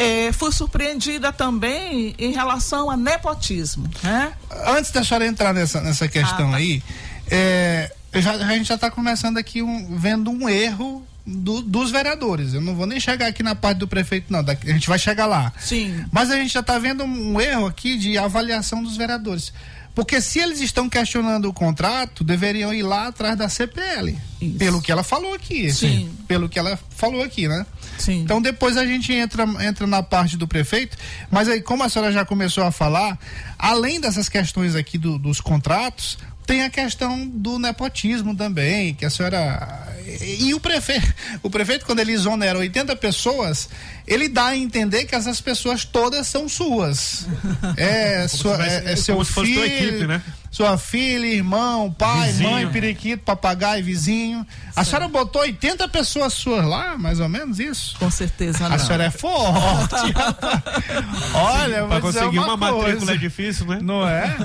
[0.01, 4.33] eh, fui surpreendida também em relação a nepotismo, né?
[4.67, 6.57] Antes da senhora entrar nessa, nessa questão Ah, tá.
[6.57, 6.83] aí,
[7.31, 12.55] é, já- a gente já está começando aqui um- vendo um erro do- dos vereadores.
[12.55, 14.41] Eu não vou nem chegar aqui na parte do prefeito, não.
[14.41, 15.53] a gente vai chegar lá.
[15.61, 16.05] Sim.
[16.11, 19.53] Mas a gente já está vendo um, um erro aqui de avaliação dos vereadores.
[19.95, 24.17] Porque se eles estão questionando o contrato, deveriam ir lá atrás da CPL.
[24.59, 25.73] Pelo que ela falou aqui.
[25.73, 26.11] Sim.
[26.29, 27.67] Pelo que ela falou aqui, né?
[27.99, 28.21] Sim.
[28.23, 30.97] Então depois a gente entra, entra na parte do prefeito.
[31.31, 33.19] Mas aí, como a senhora já começou a falar,
[33.59, 39.11] além dessas questões aqui do- dos contratos, tem a questão do nepotismo também, que a
[39.11, 39.89] senhora.
[40.21, 43.69] E, o prefeito, o prefeito, quando ele exonera 80 pessoas,
[44.07, 47.27] ele dá a entender que essas pessoas todas são suas.
[47.77, 50.23] É, sua, é, é seu como se fosse filho, tua equipe, né?
[50.51, 52.51] Sua filha, irmão, pai, Vizinho.
[52.51, 54.45] mãe, periquito, papagaio, vizinho.
[54.75, 57.97] A senhora botou 80 pessoas suas lá, mais ou menos isso?
[57.99, 58.79] Com certeza A não.
[58.79, 59.95] senhora é forte.
[61.35, 63.13] Olha, eu Pra vou dizer conseguir uma, uma, matrícula coisa.
[63.15, 63.79] é difícil, né?
[63.83, 64.37] Não é?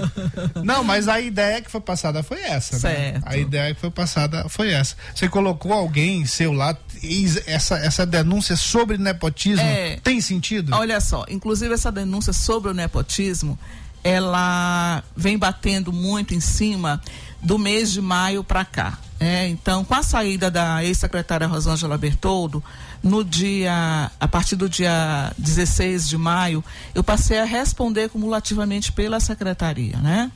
[0.64, 2.80] Não, mas a ideia que foi passada foi essa, né?
[2.80, 3.24] Certo.
[3.26, 4.96] A ideia que foi passada foi essa.
[5.14, 10.00] Você colocou alguém seu lá, e essa, essa denúncia sobre nepotismo É.
[10.04, 10.74] tem sentido?
[10.76, 13.58] Olha só, inclusive essa denúncia sobre o nepotismo,
[14.06, 17.02] ela vem batendo muito em cima
[17.42, 19.00] do mês de maio para cá.
[19.20, 22.64] É, então, com a saída da ex-secretária Rosângela Bertoldo,
[23.02, 26.64] no dia, a partir do dia 16 de maio,
[26.94, 30.32] eu passei a responder cumulativamente pela secretaria, né?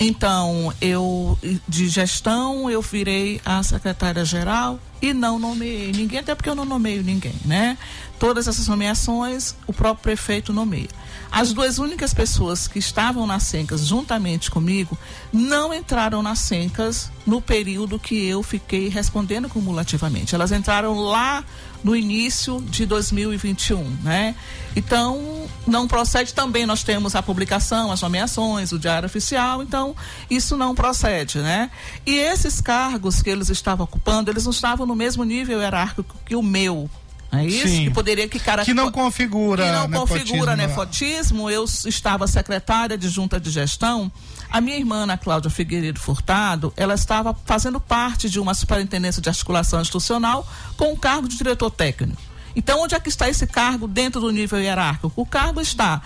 [0.00, 6.54] Então, eu de gestão, eu virei a secretária-geral e não nomeei ninguém, até porque eu
[6.54, 7.76] não nomeio ninguém, né?
[8.20, 10.90] Todas essas nomeações o próprio prefeito nomeia.
[11.32, 14.96] As duas únicas pessoas que estavam nas Sencas juntamente comigo
[15.32, 20.34] não entraram nas Sencas no período que eu fiquei respondendo cumulativamente.
[20.34, 21.42] Elas entraram lá
[21.82, 24.34] no início de 2021, né?
[24.76, 29.96] Então, não procede também, nós temos a publicação, as nomeações, o diário oficial, então
[30.28, 31.70] isso não procede, né?
[32.04, 36.36] E esses cargos que eles estavam ocupando, eles não estavam no mesmo nível hierárquico que
[36.36, 36.90] o meu,
[37.32, 37.84] É isso Sim.
[37.84, 41.50] que poderia que cara Que não configura que não configura nepotismo, nepotismo.
[41.50, 44.10] Eu estava secretária de junta de gestão.
[44.50, 49.28] A minha irmã, Ana Cláudia Figueiredo Furtado, ela estava fazendo parte de uma superintendência de
[49.28, 52.20] articulação institucional com o cargo de diretor técnico.
[52.56, 55.12] Então, onde é que está esse cargo dentro do nível hierárquico?
[55.14, 56.02] O cargo está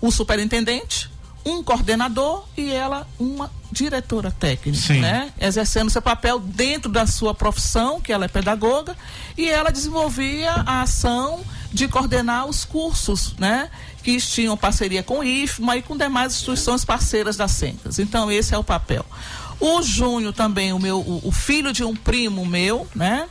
[0.00, 1.10] o superintendente,
[1.48, 5.00] um coordenador e ela uma diretora técnica, Sim.
[5.00, 5.32] né?
[5.40, 8.96] Exercendo seu papel dentro da sua profissão, que ela é pedagoga,
[9.36, 11.40] e ela desenvolvia a ação
[11.72, 13.70] de coordenar os cursos, né?
[14.02, 17.98] Que tinham parceria com o IFMA e com demais instituições parceiras da Sencas.
[17.98, 19.04] Então, esse é o papel.
[19.60, 23.28] O Júnior também, o meu, o, o filho de um primo meu, né?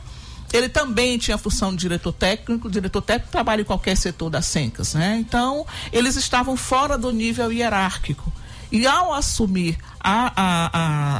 [0.52, 2.70] Ele também tinha a função de diretor técnico.
[2.70, 5.16] Diretor técnico trabalha em qualquer setor da Sencas, né?
[5.20, 8.32] Então, eles estavam fora do nível hierárquico.
[8.70, 10.70] E ao assumir a, a,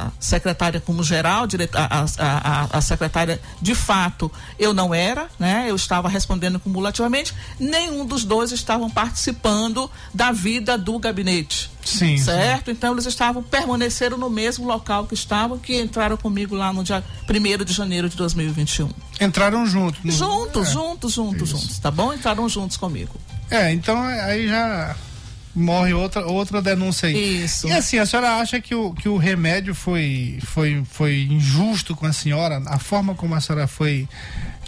[0.07, 5.65] a secretária como geral, a, a, a secretária de fato, eu não era, né?
[5.67, 7.33] Eu estava respondendo cumulativamente.
[7.59, 11.71] Nenhum dos dois estavam participando da vida do gabinete.
[11.97, 12.69] Sim, Certo?
[12.71, 17.03] Então eles estavam, permaneceram no mesmo local que estavam, que entraram comigo lá no dia
[17.29, 18.89] 1 de janeiro de 2021.
[19.19, 19.99] Entraram juntos.
[20.03, 20.71] no- Juntos, É.
[20.71, 22.13] juntos, juntos, juntos, tá bom?
[22.13, 23.15] Entraram juntos comigo.
[23.49, 24.95] É, então aí já
[25.55, 27.43] morre outra, outra denúncia aí.
[27.43, 27.67] Isso.
[27.67, 32.05] E assim, a senhora acha que o, que o remédio foi, foi, foi injusto com
[32.05, 32.61] a senhora?
[32.67, 34.07] A forma como a senhora foi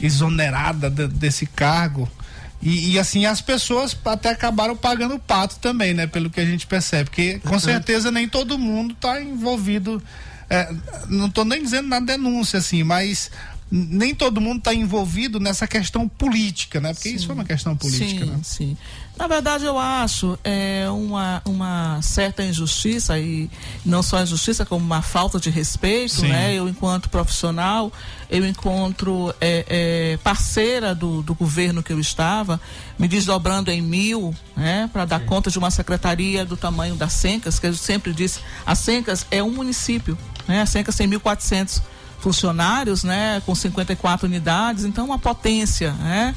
[0.01, 2.09] exonerada de- desse cargo?
[2.62, 6.05] E, e, assim, as pessoas até acabaram pagando o pato também, né?
[6.05, 7.09] Pelo que a gente percebe.
[7.09, 10.01] Porque com certeza nem todo mundo está envolvido.
[10.49, 10.72] é,
[11.07, 13.32] não estou nem dizendo na denúncia, assim, mas
[13.72, 16.93] nem todo mundo está envolvido nessa questão política, né?
[16.93, 18.39] Porque isso é uma questão política, sim, né?
[18.43, 18.78] Sim.
[19.18, 23.49] Na verdade, eu acho é, uma, uma certa injustiça, e
[23.86, 26.30] não só injustiça, como uma falta de respeito, Sim.
[26.30, 26.55] né?
[26.55, 27.91] Eu, enquanto profissional,
[28.30, 32.59] eu encontro é, é, parceira do, do governo que eu estava,
[32.97, 34.89] me desdobrando em mil, né?
[34.91, 38.74] Para dar conta de uma secretaria do tamanho da Sencas, que eu sempre disse, a
[38.74, 40.62] Sencas é um município, né?
[40.62, 41.82] A Sencas tem 1.400
[42.22, 46.36] funcionários, né, com 54 unidades, então uma potência, né?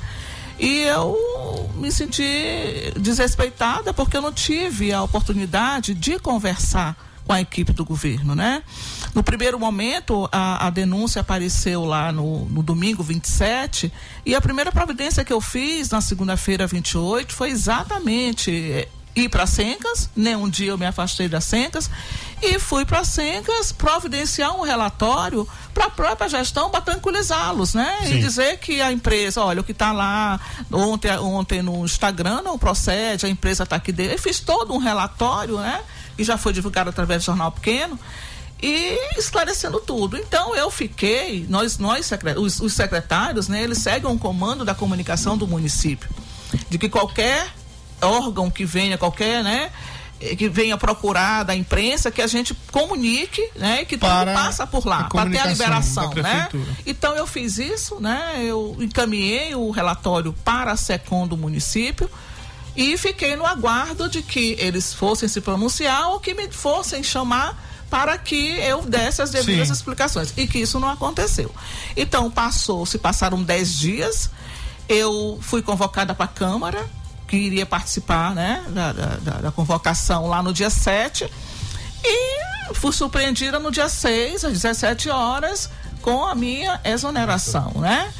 [0.58, 6.96] E eu me senti desrespeitada porque eu não tive a oportunidade de conversar
[7.26, 8.62] com a equipe do governo, né?
[9.14, 13.92] No primeiro momento, a, a denúncia apareceu lá no, no domingo 27
[14.26, 20.10] e a primeira providência que eu fiz na segunda-feira 28 foi exatamente ir para Sencas,
[20.16, 21.88] nem um dia eu me afastei das Sencas
[22.42, 27.98] e fui para Sencas providenciar um relatório para a própria gestão para tranquilizá-los, né?
[28.02, 28.20] E Sim.
[28.20, 30.40] dizer que a empresa, olha, o que está lá
[30.72, 34.14] ontem, ontem no Instagram não procede, a empresa está aqui dentro.
[34.14, 35.80] Eu fiz todo um relatório, né?
[36.18, 37.98] E já foi divulgado através do jornal pequeno
[38.60, 40.16] e esclarecendo tudo.
[40.16, 45.36] Então eu fiquei, nós, nós os, os secretários, né, eles seguem um comando da comunicação
[45.36, 46.08] do município,
[46.68, 47.52] de que qualquer
[48.00, 49.70] órgão que venha, qualquer, né,
[50.20, 54.66] eh, que venha procurar da imprensa, que a gente comunique, né, que Para tudo passa
[54.66, 56.48] por lá, para ter a liberação, né?
[56.86, 58.40] Então eu fiz isso, né?
[58.40, 62.10] Eu encaminhei o relatório para a SECOM do município
[62.76, 67.56] e fiquei no aguardo de que eles fossem se pronunciar ou que me fossem chamar
[67.88, 69.74] para que eu desse as devidas Sim.
[69.74, 70.32] explicações.
[70.36, 71.54] E que isso não aconteceu.
[71.96, 74.30] Então passou, se passaram 10 dias,
[74.88, 76.84] eu fui convocada para a Câmara,
[77.34, 81.28] que iria participar né, da, da- da- convocação lá no dia 7.
[82.04, 85.70] E fui surpreendida no dia 6, às 17 horas,
[86.02, 88.12] com a minha exoneração, né?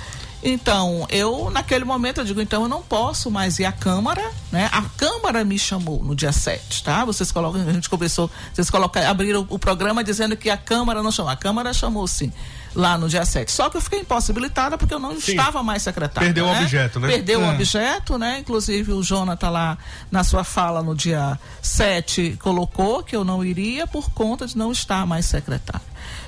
[0.47, 4.69] Então, eu, naquele momento, eu digo, então eu não posso mais ir à Câmara, né?
[4.73, 7.03] A Câmara me chamou no dia 7, tá?
[7.05, 11.11] Vocês colocam, a gente conversou, vocês colocaram, abriram o programa dizendo que a Câmara não
[11.11, 11.31] chamou.
[11.33, 12.31] A Câmara chamou sim,
[12.75, 13.51] lá no dia 7.
[13.53, 16.27] Só que eu fiquei impossibilitada porque eu não estava mais secretária.
[16.29, 16.61] Perdeu o né?
[16.63, 17.09] objeto, né?
[17.09, 17.51] Perdeu o É.
[17.55, 18.39] objeto, né?
[18.41, 19.79] Inclusive o Jonathan lá
[20.11, 24.73] na sua fala no dia 7 colocou que eu não iria por conta de não
[24.73, 25.87] estar mais secretária.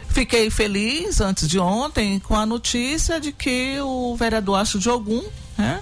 [0.08, 5.22] Fiquei feliz antes de ontem com a notícia de que o vereador Astro de Ogum,
[5.58, 5.80] né,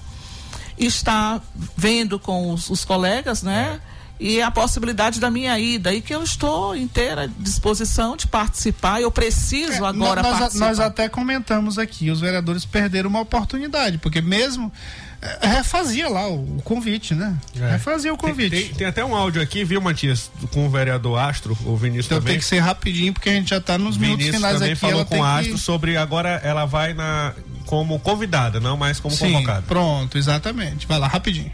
[0.76, 1.40] está
[1.76, 3.80] vendo com os, os colegas, né?
[4.26, 9.10] E a possibilidade da minha ida, e que eu estou inteira disposição de participar, eu
[9.10, 10.66] preciso agora nós, participar.
[10.66, 14.72] nós até comentamos aqui, os vereadores perderam uma oportunidade, porque mesmo
[15.20, 17.36] eh, refazia lá o, o convite, né?
[17.70, 18.50] Refazia o convite.
[18.56, 22.06] Tem, tem- tem até um áudio aqui, viu, Matias, com o vereador Astro, o Vinícius
[22.06, 22.32] Então também.
[22.34, 24.80] tem que ser rapidinho, porque a gente já está nos minutos Vinícius finais também aqui.
[24.80, 27.34] falou ela com o que- Astro sobre agora ela vai na
[27.66, 29.62] como convidada, não mais como Sim, convocada.
[29.68, 30.86] pronto, exatamente.
[30.86, 31.52] Vai lá, rapidinho.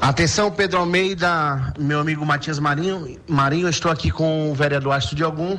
[0.00, 3.18] Atenção, Pedro Almeida, meu amigo Matias Marinho.
[3.26, 5.58] Marinho, estou aqui com o vereador Astro de Algum.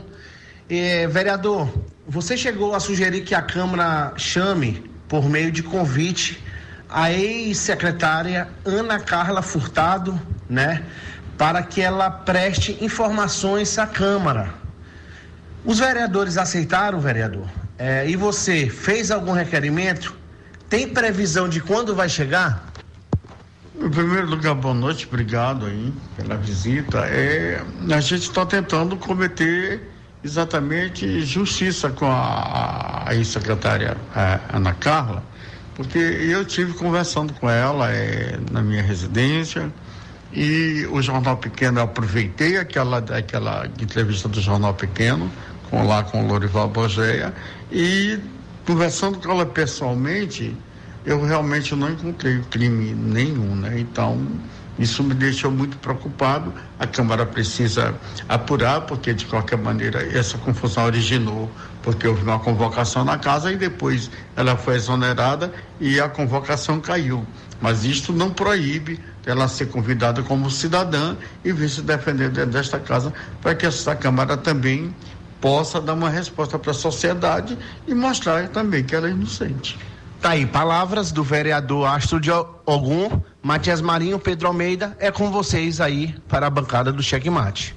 [1.12, 1.70] Vereador,
[2.08, 6.44] você chegou a sugerir que a Câmara chame por meio de convite
[6.90, 10.20] a ex-secretária Ana Carla Furtado,
[10.50, 10.84] né,
[11.38, 14.54] para que ela preste informações à Câmara.
[15.66, 17.48] Os vereadores aceitaram, vereador?
[17.78, 20.16] É, e você fez algum requerimento?
[20.70, 22.69] Tem previsão de quando vai chegar?
[23.82, 27.00] Em primeiro lugar, boa noite, obrigado aí pela visita.
[27.06, 29.90] É, a gente está tentando cometer
[30.22, 33.96] exatamente justiça com a, a ex-secretária
[34.52, 35.24] Ana Carla,
[35.76, 39.72] porque eu tive conversando com ela é, na minha residência
[40.34, 45.32] e o Jornal Pequeno, eu aproveitei aquela, aquela entrevista do Jornal Pequeno,
[45.70, 47.34] com, lá com o Lorival Bogeia,
[47.72, 48.20] e
[48.66, 50.54] conversando com ela pessoalmente,
[51.06, 53.80] eu realmente não encontrei crime nenhum, né?
[53.80, 54.26] Então,
[54.78, 56.54] isso me deixou muito preocupado.
[56.80, 57.93] A Câmara precisa
[58.28, 61.50] apurar, porque de qualquer maneira essa confusão originou
[61.82, 67.26] porque houve uma convocação na casa e depois ela foi exonerada e a convocação caiu.
[67.62, 72.80] Mas isto não proíbe ela ser convidada como cidadã e vir se defender dentro desta
[72.80, 74.93] casa para que essa Câmara também
[75.41, 79.78] possa dar uma resposta para a sociedade e mostrar também que ela é inocente.
[80.22, 82.30] Tá aí, palavras do vereador Astro de
[82.66, 87.74] Ogum, Matias Marinho, Pedro Almeida, é com vocês aí para a bancada do Checkmate.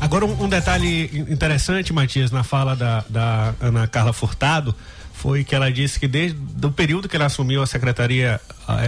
[0.00, 4.74] Agora, um, um detalhe interessante, Matias, na fala da, da Ana Carla Furtado,
[5.12, 8.40] foi que ela disse que desde o período que ela assumiu a secretaria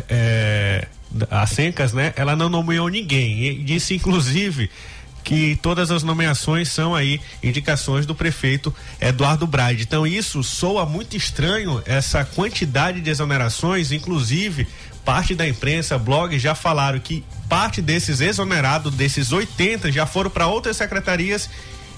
[0.09, 0.88] é,
[1.30, 3.45] a Sencas, né, ela não nomeou ninguém.
[3.45, 4.68] E disse, inclusive,
[5.22, 9.82] que todas as nomeações são aí indicações do prefeito Eduardo Braide.
[9.82, 14.66] Então isso soa muito estranho essa quantidade de exonerações, inclusive
[15.04, 20.46] parte da imprensa, blogs já falaram que parte desses exonerados, desses 80, já foram para
[20.46, 21.48] outras secretarias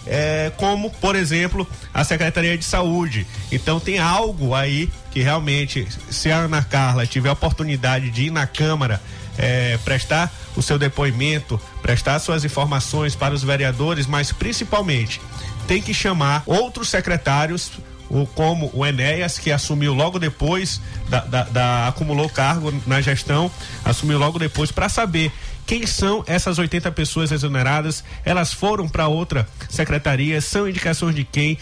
[0.06, 3.26] é, como, por exemplo, a Secretaria de Saúde.
[3.50, 8.30] Então tem algo aí que realmente, se a Ana Carla tiver a oportunidade de ir
[8.30, 9.00] na Câmara
[9.38, 15.20] é, prestar o seu depoimento, prestar suas informações para os vereadores, mas principalmente
[15.66, 17.72] tem que chamar outros secretários
[18.12, 23.50] o, como o Enéas, que assumiu logo depois, da, da, da acumulou cargo na gestão,
[23.84, 25.32] assumiu logo depois, para saber
[25.66, 31.56] quem são essas 80 pessoas exoneradas, elas foram para outra secretaria, são indicações de quem,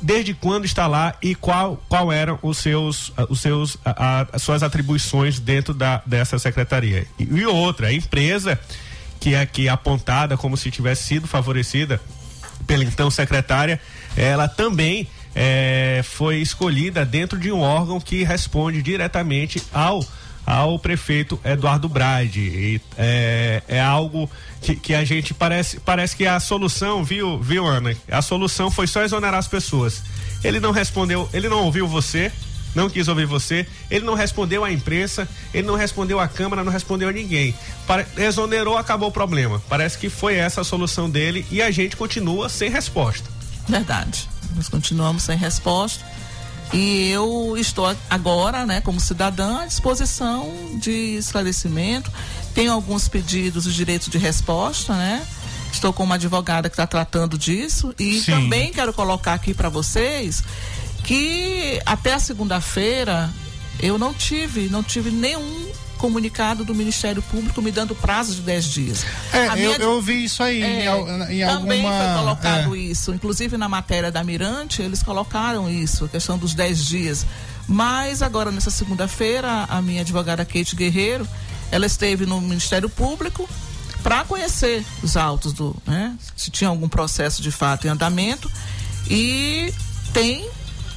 [0.00, 4.62] desde quando está lá e qual qual eram os seus os seus a, as suas
[4.62, 7.06] atribuições dentro da dessa secretaria.
[7.18, 8.58] E, e outra, a empresa
[9.18, 12.00] que é aqui apontada como se tivesse sido favorecida
[12.66, 13.80] pela então secretária,
[14.16, 20.04] ela também é, foi escolhida dentro de um órgão que responde diretamente ao
[20.46, 22.80] ao prefeito Eduardo Brade.
[22.96, 24.30] É, é algo
[24.62, 27.96] que, que, a gente parece, parece que a solução, viu, viu, Ana?
[28.08, 30.02] A solução foi só exonerar as pessoas.
[30.44, 32.30] Ele não respondeu, ele não ouviu você,
[32.76, 36.70] não quis ouvir você, ele não respondeu à imprensa, ele não respondeu à Câmara, não
[36.70, 37.54] respondeu a ninguém.
[37.86, 39.60] Para, exonerou, acabou o problema.
[39.68, 43.28] Parece que foi essa a solução dele e a gente continua sem resposta.
[43.66, 44.28] Verdade.
[44.54, 46.04] Nós continuamos sem resposta.
[46.72, 50.50] E eu estou agora, né, como cidadã, à disposição
[50.80, 52.10] de esclarecimento.
[52.54, 55.24] Tenho alguns pedidos de direito de resposta, né?
[55.72, 58.32] Estou com uma advogada que está tratando disso e Sim.
[58.32, 60.42] também quero colocar aqui para vocês
[61.04, 63.30] que até a segunda-feira
[63.78, 68.64] eu não tive, não tive nenhum comunicado do Ministério Público me dando prazo de 10
[68.66, 69.04] dias.
[69.32, 71.90] É, A eu, minha- eu vi isso aí É, em, em também alguma.
[72.04, 72.78] foi colocado é.
[72.78, 73.12] isso.
[73.12, 77.26] Inclusive na matéria da Mirante, eles colocaram isso, a questão dos 10 dias.
[77.68, 81.26] Mas agora, nessa segunda-feira, a minha advogada Kate Guerreiro,
[81.70, 83.48] ela esteve no Ministério Público
[84.02, 88.48] para conhecer os autos do, né, se tinha algum processo de fato em andamento
[89.10, 89.72] e
[90.12, 90.48] tem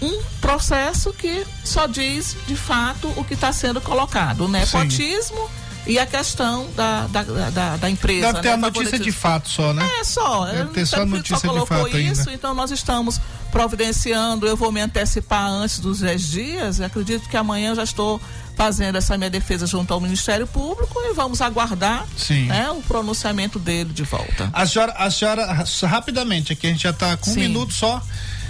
[0.01, 5.49] um processo que só diz de fato o que está sendo colocado, o nepotismo
[5.85, 8.27] e a questão da, da, da, da empresa.
[8.27, 9.87] Deve ter né, a notícia de fato só, né?
[9.99, 12.33] É só, Deve ter só porque notícia de colocou fato isso, ainda.
[12.33, 13.19] então nós estamos
[13.51, 18.21] providenciando, eu vou me antecipar antes dos 10 dias, acredito que amanhã eu já estou
[18.55, 22.45] fazendo essa minha defesa junto ao Ministério Público e vamos aguardar Sim.
[22.47, 24.49] né, o pronunciamento dele de volta.
[24.53, 27.39] A senhora, a senhora, rapidamente, aqui a gente já está com um Sim.
[27.39, 28.01] minuto só.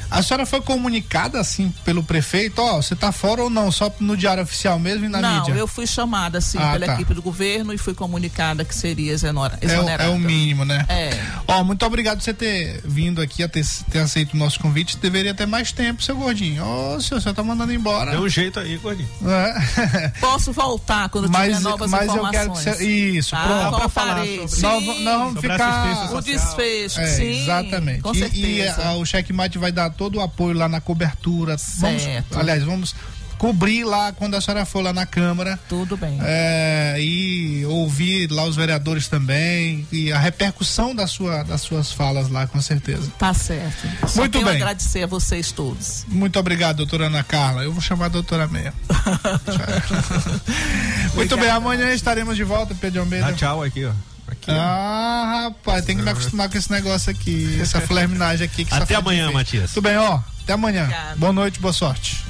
[0.09, 3.71] A senhora foi comunicada assim pelo prefeito, ó, você tá fora ou não?
[3.71, 5.53] Só no diário oficial mesmo e na não, mídia?
[5.53, 6.93] eu fui chamada sim Ah, pela tá.
[6.95, 10.03] equipe do governo e fui comunicada que seria exonera- É o, exonerada.
[10.11, 10.85] é o mínimo, né?
[10.89, 11.09] É.
[11.47, 14.97] Ó, muito obrigado por você ter vindo aqui, ter, ter aceito o nosso convite.
[14.97, 16.63] Deveria ter mais tempo, seu gordinho.
[16.65, 18.11] Ô, senhor, você tá mandando embora.
[18.11, 19.09] Deu um jeito aí, gordinho.
[19.27, 20.09] É.
[20.19, 22.63] Posso voltar quando Mas- tiver novas mas eu informações.
[22.63, 23.43] quero que você- isso, tá?
[23.45, 23.69] pronto.
[23.69, 24.47] Pra Voltarei.
[24.47, 27.41] sobre- vamos Sobre ficar- O desfecho, É, sim.
[27.43, 28.01] exatamente.
[28.01, 28.81] Com E- certeza.
[28.81, 31.57] E, a- o checkmate vai dar todo o apoio lá na cobertura.
[31.79, 32.39] Vamos, Certo.
[32.39, 32.95] aliás, vamos
[33.37, 35.59] cobrir lá quando a senhora for lá na Câmara.
[35.67, 36.17] Tudo bem.
[36.21, 42.29] É, e ouvir lá os vereadores também e a repercussão da sua, das suas falas
[42.29, 43.11] lá, com certeza.
[43.19, 43.87] Tá certo.
[44.07, 44.55] Só Muito bem.
[44.55, 46.05] agradecer a vocês todos.
[46.07, 47.63] Muito obrigado, doutora Ana Carla.
[47.63, 48.73] Eu vou chamar a doutora Meia.
[51.13, 53.25] Muito bem, amanhã estaremos de volta, Pedro Almeida.
[53.27, 53.91] Dá tchau aqui, ó.
[54.31, 54.51] Aqui.
[54.51, 58.65] Ah, rapaz, tem que me acostumar com esse negócio aqui, essa flerminagem aqui.
[58.65, 59.33] Que Até amanhã, fez.
[59.33, 59.71] Matias.
[59.73, 60.19] Tudo bem, ó.
[60.43, 60.83] Até amanhã.
[60.83, 61.15] Obrigada.
[61.15, 62.23] Boa noite, boa sorte.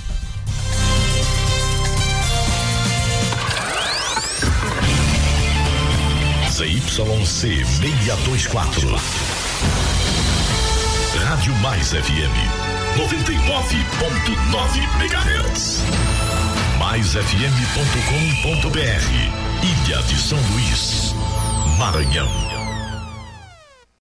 [6.52, 6.86] ZYC
[7.26, 8.95] 624.
[11.26, 12.34] Rádio Mais FM
[12.97, 15.82] 99.9 MHz.
[16.80, 21.09] MaisFM.com.br Ilha de São Luís,
[21.78, 22.49] Maranhão.